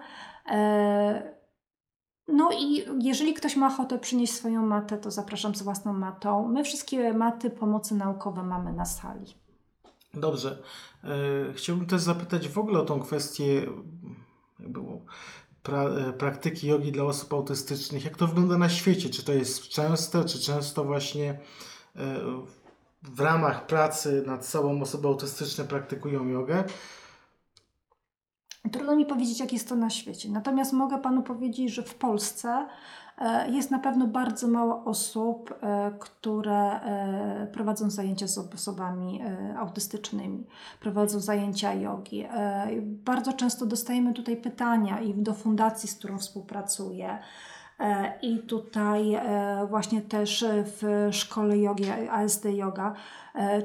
E, 0.51 1.43
no 2.29 2.51
i 2.53 2.85
jeżeli 3.05 3.35
ktoś 3.35 3.57
ma 3.57 3.67
ochotę 3.67 3.99
przynieść 3.99 4.33
swoją 4.33 4.67
matę, 4.67 4.99
to 4.99 5.11
zapraszam 5.11 5.55
z 5.55 5.63
własną 5.63 5.93
matą. 5.93 6.49
My 6.49 6.65
wszystkie 6.65 7.15
maty 7.15 7.51
pomocy 7.51 7.95
naukowe 7.95 8.43
mamy 8.43 8.73
na 8.73 8.85
sali. 8.85 9.27
Dobrze. 10.15 10.63
Chciałbym 11.55 11.87
też 11.87 12.01
zapytać 12.01 12.49
w 12.49 12.59
ogóle 12.59 12.81
o 12.81 12.85
tą 12.85 13.01
kwestię 13.01 13.63
jakby 14.63 14.81
pra, 15.63 15.83
e, 15.85 16.13
praktyki 16.13 16.67
jogi 16.67 16.93
dla 16.93 17.05
osób 17.05 17.33
autystycznych. 17.33 18.05
Jak 18.05 18.17
to 18.17 18.27
wygląda 18.27 18.59
na 18.59 18.69
świecie? 18.69 19.11
Czy 19.11 19.25
to 19.25 19.33
jest 19.33 19.69
częste, 19.69 20.25
czy 20.25 20.41
często 20.41 20.85
właśnie 20.85 21.31
e, 21.31 21.39
w 23.03 23.21
ramach 23.21 23.67
pracy 23.67 24.23
nad 24.27 24.47
sobą 24.47 24.83
osoby 24.83 25.09
autystyczne 25.09 25.65
praktykują 25.65 26.29
jogę? 26.29 26.65
Trudno 28.73 28.97
mi 28.97 29.07
powiedzieć, 29.07 29.41
jak 29.41 29.53
jest 29.53 29.69
to 29.69 29.77
na 29.77 29.91
świecie. 29.91 30.31
Natomiast 30.31 30.73
mogę 30.73 30.99
Panu 30.99 31.23
powiedzieć, 31.23 31.73
że 31.75 31.83
w 31.83 31.95
Polsce 31.95 32.67
jest 33.49 33.71
na 33.71 33.79
pewno 33.79 34.07
bardzo 34.07 34.49
mało 34.49 34.85
osób, 34.85 35.55
e, 35.63 35.93
które 35.99 36.81
e, 36.81 37.47
prowadzą 37.53 37.91
zajęcia 37.91 38.27
z 38.27 38.39
osobami 38.39 39.21
autystycznymi, 39.59 40.47
prowadzą 40.81 41.21
zajęcia 41.21 41.75
jogi. 41.75 42.27
Bardzo 42.83 43.33
często 43.33 43.67
dostajemy 43.67 44.15
tutaj 44.15 44.37
pytania 44.37 45.01
i 45.01 45.15
do 45.15 45.35
fundacji, 45.35 45.89
z 45.89 45.95
którą 45.95 46.19
współpracuję. 46.19 47.19
I 48.23 48.39
tutaj 48.39 49.21
właśnie 49.69 50.03
też 50.03 50.45
w 50.49 51.09
szkole 51.13 51.59
jogi, 51.59 51.91
ASD 52.11 52.45
Yoga, 52.45 52.95
E, 52.95 52.97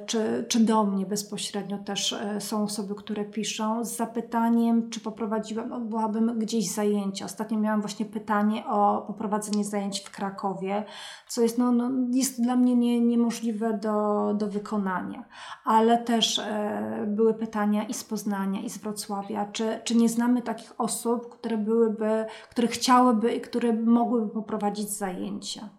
czy, 0.05 0.45
czy 0.49 0.59
do 0.59 0.83
mnie 0.83 1.05
bezpośrednio 1.05 1.77
też 1.77 2.13
e, 2.13 2.41
są 2.41 2.63
osoby, 2.63 2.95
które 2.95 3.25
piszą 3.25 3.85
z 3.85 3.95
zapytaniem, 3.95 4.89
czy 4.89 4.99
poprowadziłam, 4.99 5.69
no, 5.69 5.79
byłabym 5.79 6.39
gdzieś 6.39 6.73
zajęcia. 6.73 7.25
Ostatnio 7.25 7.59
miałam 7.59 7.81
właśnie 7.81 8.05
pytanie 8.05 8.63
o 8.67 9.03
poprowadzenie 9.07 9.65
zajęć 9.65 9.99
w 9.99 10.11
Krakowie, 10.11 10.83
co 11.27 11.41
jest, 11.41 11.57
no, 11.57 11.71
no 11.71 11.91
jest 12.11 12.41
dla 12.41 12.55
mnie 12.55 12.75
nie, 12.75 13.01
niemożliwe 13.01 13.73
do, 13.73 14.33
do 14.33 14.47
wykonania. 14.47 15.23
Ale 15.65 15.97
też 15.97 16.39
e, 16.39 17.05
były 17.07 17.33
pytania 17.33 17.83
i 17.83 17.93
z 17.93 18.03
Poznania, 18.03 18.61
i 18.61 18.69
z 18.69 18.77
Wrocławia, 18.77 19.45
czy, 19.45 19.79
czy 19.83 19.95
nie 19.95 20.09
znamy 20.09 20.41
takich 20.41 20.73
osób, 20.77 21.29
które 21.29 21.57
byłyby, 21.57 22.25
które 22.51 22.67
chciałyby 22.67 23.33
i 23.33 23.41
które 23.41 23.73
mogłyby 23.73 24.29
poprowadzić 24.29 24.89
zajęcia. 24.89 25.69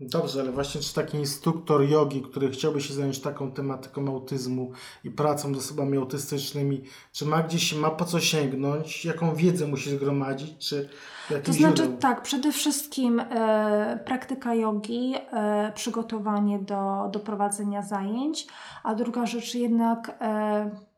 Dobrze, 0.00 0.40
ale 0.40 0.52
właśnie 0.52 0.80
czy 0.80 0.94
taki 0.94 1.16
instruktor 1.16 1.82
jogi, 1.82 2.22
który 2.22 2.50
chciałby 2.50 2.80
się 2.80 2.94
zająć 2.94 3.20
taką 3.20 3.52
tematyką 3.52 4.08
autyzmu 4.08 4.72
i 5.04 5.10
pracą 5.10 5.54
z 5.54 5.58
osobami 5.58 5.98
autystycznymi, 5.98 6.82
czy 7.12 7.26
ma 7.26 7.42
gdzieś, 7.42 7.74
ma 7.74 7.90
po 7.90 8.04
co 8.04 8.20
sięgnąć, 8.20 9.04
jaką 9.04 9.34
wiedzę 9.34 9.66
musi 9.66 9.90
zgromadzić, 9.90 10.68
czy 10.68 10.88
To 11.28 11.52
znaczy 11.52 11.76
źródeł? 11.76 11.96
tak, 11.96 12.22
przede 12.22 12.52
wszystkim 12.52 13.20
e, 13.20 14.00
praktyka 14.06 14.54
jogi, 14.54 15.14
e, 15.32 15.72
przygotowanie 15.74 16.58
do, 16.58 17.08
do 17.12 17.20
prowadzenia 17.20 17.82
zajęć, 17.82 18.46
a 18.82 18.94
druga 18.94 19.26
rzecz 19.26 19.54
jednak... 19.54 20.16
E, 20.20 20.89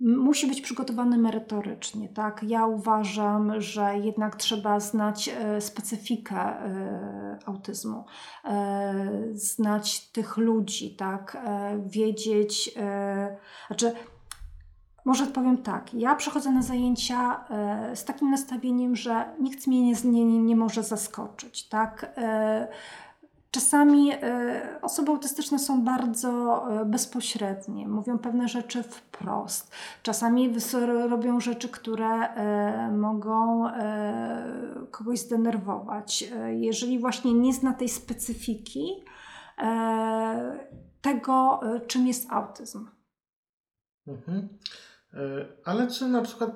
musi 0.00 0.46
być 0.46 0.60
przygotowany 0.60 1.18
merytorycznie. 1.18 2.08
Tak? 2.08 2.42
Ja 2.42 2.66
uważam, 2.66 3.60
że 3.60 3.98
jednak 3.98 4.36
trzeba 4.36 4.80
znać 4.80 5.28
e, 5.28 5.60
specyfikę 5.60 6.36
e, 6.36 7.38
autyzmu, 7.46 8.04
e, 8.44 8.94
znać 9.32 10.08
tych 10.08 10.36
ludzi, 10.36 10.96
tak? 10.96 11.36
wiedzieć, 11.86 12.74
znaczy 13.66 13.92
Może 15.04 15.26
powiem 15.26 15.58
tak, 15.62 15.94
ja 15.94 16.14
przychodzę 16.14 16.50
na 16.50 16.62
zajęcia 16.62 17.44
z 17.94 18.04
takim 18.04 18.30
nastawieniem, 18.30 18.96
że 18.96 19.34
nikt 19.40 19.66
mnie 19.66 19.82
nie, 19.82 19.94
nie, 20.04 20.38
nie 20.42 20.56
może 20.56 20.82
zaskoczyć, 20.82 21.68
tak? 21.68 22.12
Czasami 23.50 24.12
e, 24.12 24.78
osoby 24.82 25.10
autystyczne 25.10 25.58
są 25.58 25.84
bardzo 25.84 26.30
e, 26.80 26.84
bezpośrednie, 26.84 27.88
mówią 27.88 28.18
pewne 28.18 28.48
rzeczy 28.48 28.82
wprost. 28.82 29.72
Czasami 30.02 30.54
robią 31.08 31.40
rzeczy, 31.40 31.68
które 31.68 32.06
e, 32.06 32.92
mogą 32.92 33.64
kogoś 34.90 35.18
zdenerwować. 35.18 36.24
Jeżeli 36.50 36.98
właśnie 36.98 37.34
nie 37.34 37.54
zna 37.54 37.72
tej 37.72 37.88
specyfiki 37.88 39.04
tego, 41.00 41.60
czym 41.86 42.06
jest 42.06 42.32
autyzm. 42.32 42.88
Mhm. 44.06 44.48
Ale 45.64 45.90
czy 45.90 46.08
na 46.08 46.22
przykład 46.22 46.50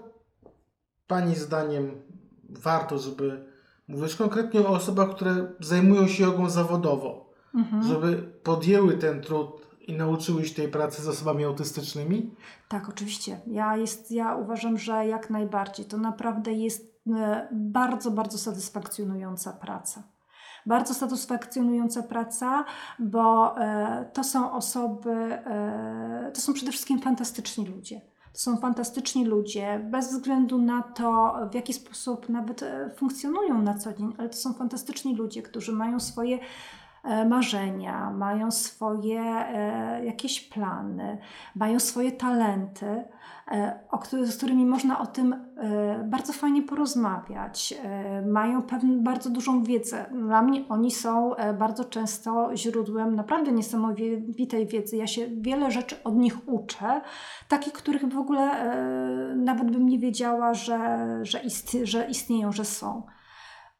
Pani 1.06 1.34
zdaniem 1.34 2.02
warto, 2.48 2.98
żeby 2.98 3.53
mówić 3.88 4.14
konkretnie 4.14 4.60
o 4.60 4.68
osobach, 4.68 5.10
które 5.10 5.46
zajmują 5.60 6.06
się 6.08 6.22
jogą 6.22 6.50
zawodowo, 6.50 7.24
Mhm. 7.54 7.82
żeby 7.82 8.16
podjęły 8.42 8.92
ten 8.98 9.22
trud 9.22 9.46
i 9.80 9.92
nauczyły 9.92 10.44
się 10.44 10.54
tej 10.54 10.68
pracy 10.68 11.02
z 11.02 11.08
osobami 11.08 11.44
autystycznymi? 11.44 12.34
Tak, 12.68 12.88
oczywiście. 12.88 13.40
Ja, 13.46 13.76
jest, 13.76 14.10
ja 14.10 14.34
uważam, 14.36 14.78
że 14.78 15.06
jak 15.06 15.30
najbardziej. 15.30 15.86
To 15.86 15.98
naprawdę 15.98 16.52
jest 16.52 16.94
e, 17.16 17.48
bardzo, 17.52 18.10
bardzo 18.10 18.38
satysfakcjonująca 18.38 19.52
praca. 19.52 20.02
Bardzo 20.66 20.94
satysfakcjonująca 20.94 22.02
praca, 22.02 22.64
bo 22.98 23.56
e, 23.58 24.10
to 24.12 24.24
są 24.24 24.52
osoby, 24.52 25.10
e, 25.10 26.30
to 26.34 26.40
są 26.40 26.52
przede 26.52 26.72
wszystkim 26.72 27.00
fantastyczni 27.00 27.66
ludzie. 27.66 28.00
To 28.34 28.40
są 28.40 28.56
fantastyczni 28.56 29.24
ludzie, 29.24 29.80
bez 29.90 30.08
względu 30.08 30.58
na 30.58 30.82
to, 30.82 31.34
w 31.50 31.54
jaki 31.54 31.72
sposób 31.72 32.28
nawet 32.28 32.62
e, 32.62 32.90
funkcjonują 32.96 33.62
na 33.62 33.78
co 33.78 33.92
dzień, 33.92 34.14
ale 34.18 34.28
to 34.28 34.36
są 34.36 34.52
fantastyczni 34.54 35.16
ludzie, 35.16 35.42
którzy 35.42 35.72
mają 35.72 36.00
swoje 36.00 36.38
e, 37.04 37.28
marzenia, 37.28 38.10
mają 38.10 38.50
swoje 38.50 39.20
e, 39.20 40.04
jakieś 40.04 40.40
plany, 40.40 41.18
mają 41.54 41.80
swoje 41.80 42.12
talenty, 42.12 43.04
o 43.90 43.98
który, 43.98 44.26
z 44.26 44.36
którymi 44.36 44.66
można 44.66 45.00
o 45.00 45.06
tym 45.06 45.32
e, 45.32 46.04
bardzo 46.04 46.32
fajnie 46.32 46.62
porozmawiać. 46.62 47.74
E, 47.84 48.22
mają 48.22 48.62
pewną 48.62 49.02
bardzo 49.02 49.30
dużą 49.30 49.62
wiedzę. 49.62 50.06
Dla 50.12 50.42
mnie 50.42 50.64
oni 50.68 50.90
są 50.90 51.36
e, 51.36 51.54
bardzo 51.54 51.84
często 51.84 52.50
źródłem 52.56 53.14
naprawdę 53.14 53.52
niesamowitej 53.52 54.66
wiedzy. 54.66 54.96
Ja 54.96 55.06
się 55.06 55.26
wiele 55.26 55.70
rzeczy 55.70 55.96
od 56.04 56.16
nich 56.16 56.48
uczę, 56.48 57.00
takich, 57.48 57.72
których 57.72 58.08
w 58.08 58.18
ogóle 58.18 58.42
e, 58.42 59.36
nawet 59.36 59.70
bym 59.70 59.88
nie 59.88 59.98
wiedziała, 59.98 60.54
że, 60.54 61.08
że, 61.22 61.38
isti- 61.38 61.84
że 61.84 62.06
istnieją, 62.06 62.52
że 62.52 62.64
są. 62.64 63.02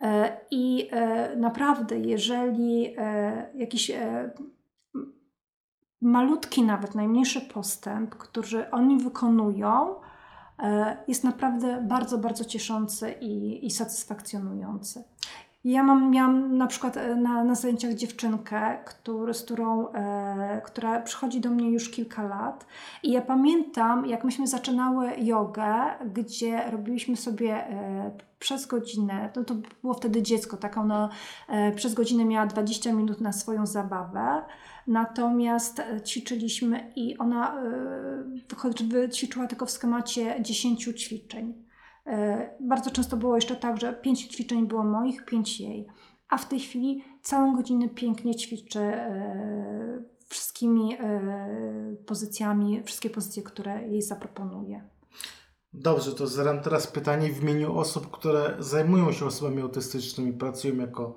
E, 0.01 0.41
I 0.51 0.89
e, 0.93 1.37
naprawdę, 1.37 1.99
jeżeli 1.99 2.95
e, 2.99 3.51
jakiś 3.55 3.91
e, 3.91 4.31
malutki, 6.05 6.63
nawet 6.63 6.95
najmniejszy 6.95 7.41
postęp, 7.41 8.15
który 8.15 8.71
oni 8.71 8.99
wykonują, 8.99 9.95
e, 10.59 10.97
jest 11.09 11.25
naprawdę 11.25 11.83
bardzo, 11.89 12.19
bardzo 12.19 12.45
cieszący 12.45 13.15
i, 13.21 13.67
i 13.67 13.71
satysfakcjonujący. 13.71 15.05
Ja 15.65 15.83
mam, 15.83 16.11
miałam 16.11 16.57
na 16.57 16.67
przykład 16.67 16.97
e, 16.97 17.17
na, 17.17 17.45
na 17.45 17.55
zajęciach 17.55 17.95
dziewczynkę, 17.95 18.79
który, 18.85 19.35
z 19.35 19.43
którą, 19.43 19.93
e, 19.93 20.61
która 20.65 21.01
przychodzi 21.01 21.41
do 21.41 21.51
mnie 21.51 21.71
już 21.71 21.91
kilka 21.91 22.23
lat. 22.23 22.67
I 23.03 23.13
ja 23.13 23.23
pamiętam, 23.23 24.07
jak 24.07 24.25
myśmy 24.25 24.47
zaczynały 24.47 25.11
jogę, 25.19 25.75
gdzie 26.15 26.71
robiliśmy 26.71 27.17
sobie 27.17 27.55
e, 27.55 28.11
przez 28.45 28.67
godzinę, 28.67 29.31
to, 29.33 29.45
to 29.45 29.55
było 29.83 29.95
wtedy 29.95 30.23
dziecko, 30.23 30.57
tak 30.57 30.77
ona 30.77 31.09
e, 31.49 31.73
przez 31.73 31.95
godzinę 31.95 32.25
miała 32.25 32.47
20 32.47 32.93
minut 32.93 33.21
na 33.21 33.33
swoją 33.33 33.67
zabawę. 33.67 34.45
Natomiast 34.87 35.81
e, 35.81 36.01
ćwiczyliśmy 36.01 36.93
i 36.97 37.19
ona 37.19 37.63
e, 37.63 38.85
wyćwiczyła 38.89 39.47
tylko 39.47 39.67
w 39.67 39.71
schemacie 39.71 40.37
10 40.43 40.85
ćwiczeń. 40.85 41.65
E, 42.07 42.51
Bardzo 42.61 42.91
często 42.91 43.17
było 43.17 43.35
jeszcze 43.35 43.57
tak, 43.57 43.81
że 43.81 43.93
5 43.93 44.27
ćwiczeń 44.27 44.67
było 44.67 44.85
moich, 44.85 45.25
5 45.25 45.61
jej. 45.61 45.87
A 46.29 46.37
w 46.39 46.49
tej 46.49 46.61
chwili 46.61 47.05
całą 47.23 47.57
godzinę 47.57 47.89
pięknie 47.89 48.35
ćwiczy 48.35 48.81
e, 48.81 50.03
wszystkimi 50.29 50.97
e, 51.01 51.97
pozycjami, 52.07 52.83
wszystkie 52.83 53.11
pozycje, 53.11 53.43
które 53.43 53.89
jej 53.89 54.03
zaproponuję. 54.03 54.94
Dobrze, 55.77 56.13
to 56.13 56.27
zadam 56.27 56.61
teraz 56.61 56.87
pytanie 56.87 57.33
w 57.33 57.43
imieniu 57.43 57.79
osób, 57.79 58.11
które 58.11 58.57
zajmują 58.59 59.13
się 59.13 59.27
osobami 59.27 59.63
autystycznymi, 59.63 60.33
pracują 60.33 60.77
jako 60.77 61.15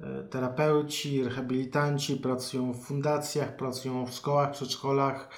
e, 0.00 0.22
terapeuci, 0.22 1.24
rehabilitanci, 1.24 2.16
pracują 2.16 2.72
w 2.72 2.84
fundacjach, 2.84 3.56
pracują 3.56 4.06
w 4.06 4.10
szkołach, 4.14 4.50
przedszkolach. 4.50 5.28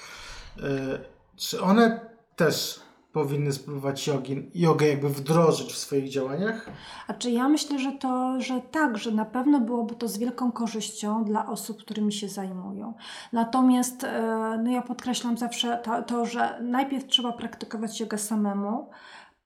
E, 0.63 1.01
Czy 1.37 1.61
one 1.61 2.11
też 2.37 2.81
powinny 3.23 3.53
spróbować 3.53 4.07
jogi, 4.07 4.51
jogę 4.55 4.89
jakby 4.89 5.09
wdrożyć 5.09 5.73
w 5.73 5.79
swoich 5.79 6.09
działaniach? 6.09 6.71
A 7.07 7.15
czy 7.15 7.31
ja 7.31 7.49
myślę, 7.49 7.79
że 7.79 7.93
to, 7.93 8.41
że 8.41 8.61
tak, 8.71 8.99
że 8.99 9.11
na 9.11 9.25
pewno 9.25 9.61
byłoby 9.61 9.95
to 9.95 10.09
z 10.09 10.19
wielką 10.19 10.53
korzyścią 10.53 11.25
dla 11.25 11.47
osób, 11.47 11.81
którymi 11.81 12.13
się 12.13 12.29
zajmują. 12.29 12.95
Natomiast 13.33 14.05
e, 14.05 14.61
no 14.65 14.71
ja 14.71 14.83
podkreślam 14.83 15.39
zawsze 15.39 15.79
to, 15.85 16.03
to, 16.03 16.27
że 16.27 16.59
najpierw 16.63 17.07
trzeba 17.07 17.33
praktykować 17.33 18.01
jogę 18.01 18.19
samemu, 18.19 18.91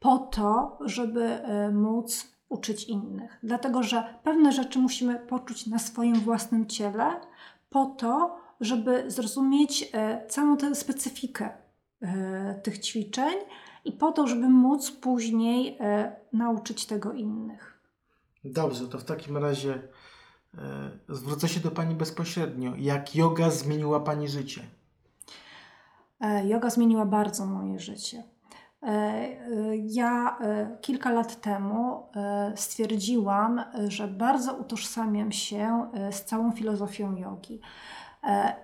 po 0.01 0.19
to, 0.19 0.79
żeby 0.81 1.25
e, 1.25 1.71
móc 1.71 2.33
uczyć 2.49 2.85
innych. 2.85 3.39
Dlatego, 3.43 3.83
że 3.83 4.05
pewne 4.23 4.53
rzeczy 4.53 4.79
musimy 4.79 5.19
poczuć 5.19 5.67
na 5.67 5.79
swoim 5.79 6.15
własnym 6.15 6.67
ciele, 6.67 7.21
po 7.71 7.87
to, 7.87 8.37
żeby 8.61 9.05
zrozumieć 9.11 9.91
e, 9.93 10.27
całą 10.29 10.57
tę 10.57 10.75
specyfikę 10.75 11.62
tych 12.63 12.79
ćwiczeń 12.79 13.35
i 13.85 13.93
po 13.93 14.13
to, 14.13 14.27
żeby 14.27 14.49
móc 14.49 14.91
później 14.91 15.77
e, 15.81 16.17
nauczyć 16.33 16.87
tego 16.87 17.13
innych. 17.13 17.79
Dobrze, 18.45 18.89
to 18.89 18.99
w 18.99 19.05
takim 19.05 19.37
razie 19.37 19.75
e, 19.75 20.91
zwrócę 21.09 21.49
się 21.49 21.61
do 21.61 21.71
Pani 21.71 21.95
bezpośrednio. 21.95 22.73
Jak 22.79 23.17
yoga 23.17 23.51
zmieniła 23.51 24.01
Pani 24.01 24.29
życie? 24.29 24.63
E, 26.21 26.47
Yoga 26.47 26.71
zmieniła 26.71 27.07
bardzo 27.07 27.47
moje 27.47 27.79
życie. 27.79 28.23
E, 28.83 28.87
e, 28.87 29.39
Ja 29.77 30.39
e, 30.41 30.77
kilka 30.81 31.11
lat 31.11 31.41
temu 31.41 32.07
e, 32.17 32.53
stwierdziłam, 32.57 33.59
e, 33.59 33.91
że 33.91 34.09
bardzo 34.09 34.55
utożsamiam 34.55 35.33
się 35.33 35.91
e, 35.95 36.13
z 36.13 36.25
całą 36.25 36.53
filozofią 36.53 37.17
jogi 37.17 37.61
E, 37.61 38.02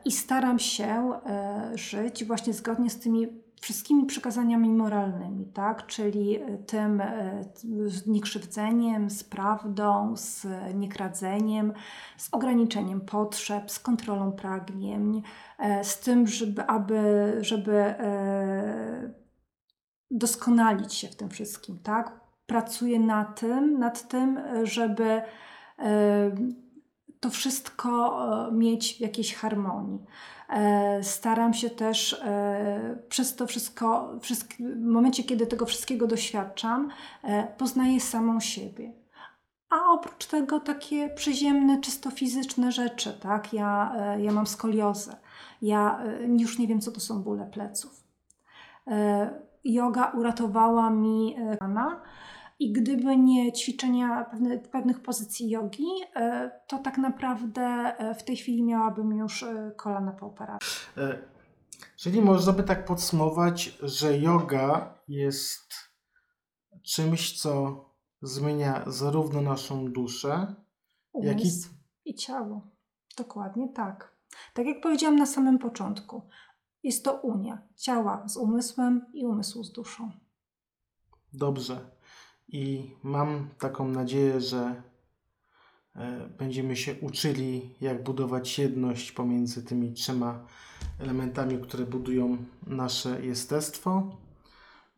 i 0.04 0.12
staram 0.12 0.58
się 0.58 0.86
e, 0.86 1.70
żyć 1.74 2.24
właśnie 2.24 2.52
zgodnie 2.52 2.90
z 2.90 2.98
tymi 2.98 3.26
wszystkimi 3.60 4.06
przykazaniami 4.06 4.68
moralnymi, 4.68 5.46
tak? 5.46 5.86
czyli 5.86 6.36
e, 6.36 6.58
tym 6.58 7.00
e, 7.00 7.44
z 7.86 8.06
niekrzywdzeniem, 8.06 9.10
z 9.10 9.24
prawdą, 9.24 10.16
z 10.16 10.46
niekradzeniem, 10.74 11.72
z 12.16 12.28
ograniczeniem 12.32 13.00
potrzeb, 13.00 13.70
z 13.70 13.78
kontrolą 13.78 14.32
pragnień, 14.32 15.22
e, 15.58 15.84
z 15.84 16.00
tym, 16.00 16.26
żeby, 16.26 16.66
aby, 16.66 17.36
żeby 17.40 17.72
e, 17.72 19.12
doskonalić 20.10 20.94
się 20.94 21.08
w 21.08 21.16
tym 21.16 21.28
wszystkim, 21.28 21.78
tak? 21.78 22.20
Pracuję 22.46 23.00
na 23.00 23.24
tym, 23.24 23.78
nad 23.78 24.08
tym, 24.08 24.38
e, 24.38 24.66
żeby 24.66 25.04
e, 25.04 26.30
to 27.20 27.30
wszystko 27.30 28.18
e, 28.48 28.52
mieć 28.52 28.94
w 28.96 29.00
jakiejś 29.00 29.34
harmonii. 29.34 30.04
E, 30.48 31.02
Staram 31.04 31.54
się 31.54 31.70
też 31.70 32.12
e, 32.12 32.98
przez 33.08 33.36
to 33.36 33.46
wszystko, 33.46 34.12
wszystk- 34.20 34.56
w 34.76 34.86
momencie, 34.86 35.24
kiedy 35.24 35.46
tego 35.46 35.66
wszystkiego 35.66 36.06
doświadczam, 36.06 36.90
poznaję 37.58 38.00
samą 38.00 38.40
siebie. 38.40 38.92
A 39.70 39.92
oprócz 39.92 40.26
tego 40.26 40.60
takie 40.60 41.08
przyziemne, 41.08 41.80
czysto 41.80 42.10
fizyczne 42.10 42.72
rzeczy, 42.72 43.12
tak? 43.20 43.52
Ja, 43.52 43.94
ja 44.18 44.32
mam 44.32 44.46
skoliozę. 44.46 45.16
Ja 45.62 46.02
już 46.38 46.58
nie 46.58 46.66
wiem, 46.66 46.80
co 46.80 46.92
to 46.92 47.00
są 47.00 47.22
bóle 47.22 47.46
pleców. 47.46 48.04
Yoga 49.64 50.12
uratowała 50.14 50.90
mi 50.90 51.36
rana 51.60 52.00
i 52.58 52.72
gdyby 52.72 53.16
nie 53.16 53.52
ćwiczenia 53.52 54.24
pewne, 54.24 54.58
pewnych 54.58 55.02
pozycji 55.02 55.50
jogi, 55.50 55.86
e, 56.16 56.50
to 56.68 56.78
tak 56.78 56.98
naprawdę 56.98 57.62
e, 57.62 58.14
w 58.14 58.24
tej 58.24 58.36
chwili 58.36 58.62
miałabym 58.62 59.12
już 59.12 59.42
e, 59.42 59.72
kolana 59.76 60.12
po 60.12 60.26
operacji. 60.26 60.68
Czyli 61.96 62.22
można 62.22 62.52
by 62.52 62.62
tak 62.62 62.84
podsumować, 62.84 63.78
że 63.82 64.18
yoga 64.18 64.94
jest 65.08 65.74
czymś, 66.82 67.40
co 67.40 67.84
zmienia 68.22 68.84
zarówno 68.86 69.40
naszą 69.40 69.92
duszę, 69.92 70.54
jak 71.22 71.38
i 71.38 71.42
Umysł 71.42 71.68
i 72.04 72.14
ciało. 72.14 72.66
Dokładnie 73.16 73.68
tak. 73.68 74.18
Tak 74.54 74.66
jak 74.66 74.80
powiedziałam 74.80 75.16
na 75.16 75.26
samym 75.26 75.58
początku, 75.58 76.22
Jest 76.82 77.04
to 77.04 77.12
unia 77.12 77.62
ciała 77.76 78.28
z 78.28 78.36
umysłem 78.36 79.06
i 79.12 79.26
umysłu 79.26 79.64
z 79.64 79.72
duszą. 79.72 80.10
Dobrze. 81.32 81.97
I 82.48 82.90
mam 83.02 83.48
taką 83.58 83.88
nadzieję, 83.88 84.40
że 84.40 84.82
e, 85.94 86.28
będziemy 86.38 86.76
się 86.76 86.94
uczyli, 87.00 87.74
jak 87.80 88.02
budować 88.04 88.58
jedność 88.58 89.12
pomiędzy 89.12 89.64
tymi 89.64 89.92
trzema 89.92 90.46
elementami, 90.98 91.58
które 91.58 91.86
budują 91.86 92.36
nasze 92.66 93.26
jestestwo. 93.26 94.16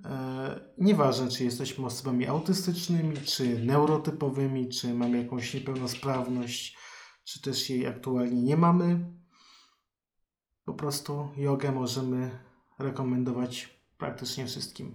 E, 0.05 0.61
Nieważne, 0.79 1.29
czy 1.29 1.45
jesteśmy 1.45 1.87
osobami 1.87 2.27
autystycznymi, 2.27 3.17
czy 3.17 3.65
neurotypowymi, 3.65 4.69
czy 4.69 4.95
mamy 4.95 5.23
jakąś 5.23 5.55
niepełnosprawność, 5.55 6.79
czy 7.25 7.43
też 7.43 7.71
jej 7.71 7.87
aktualnie 7.87 8.43
nie 8.43 8.57
mamy. 8.57 9.15
Po 10.65 10.75
prostu 10.75 11.29
jogę 11.37 11.73
możemy 11.73 12.31
rekomendować 12.79 13.81
praktycznie 13.99 14.47
wszystkim. 14.47 14.95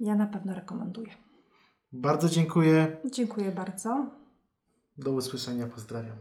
Ja 0.00 0.14
na 0.14 0.26
pewno 0.26 0.54
rekomenduję. 0.54 1.27
Bardzo 1.92 2.28
dziękuję. 2.28 2.96
Dziękuję 3.04 3.52
bardzo. 3.52 4.06
Do 4.98 5.12
usłyszenia. 5.12 5.66
Pozdrawiam. 5.66 6.16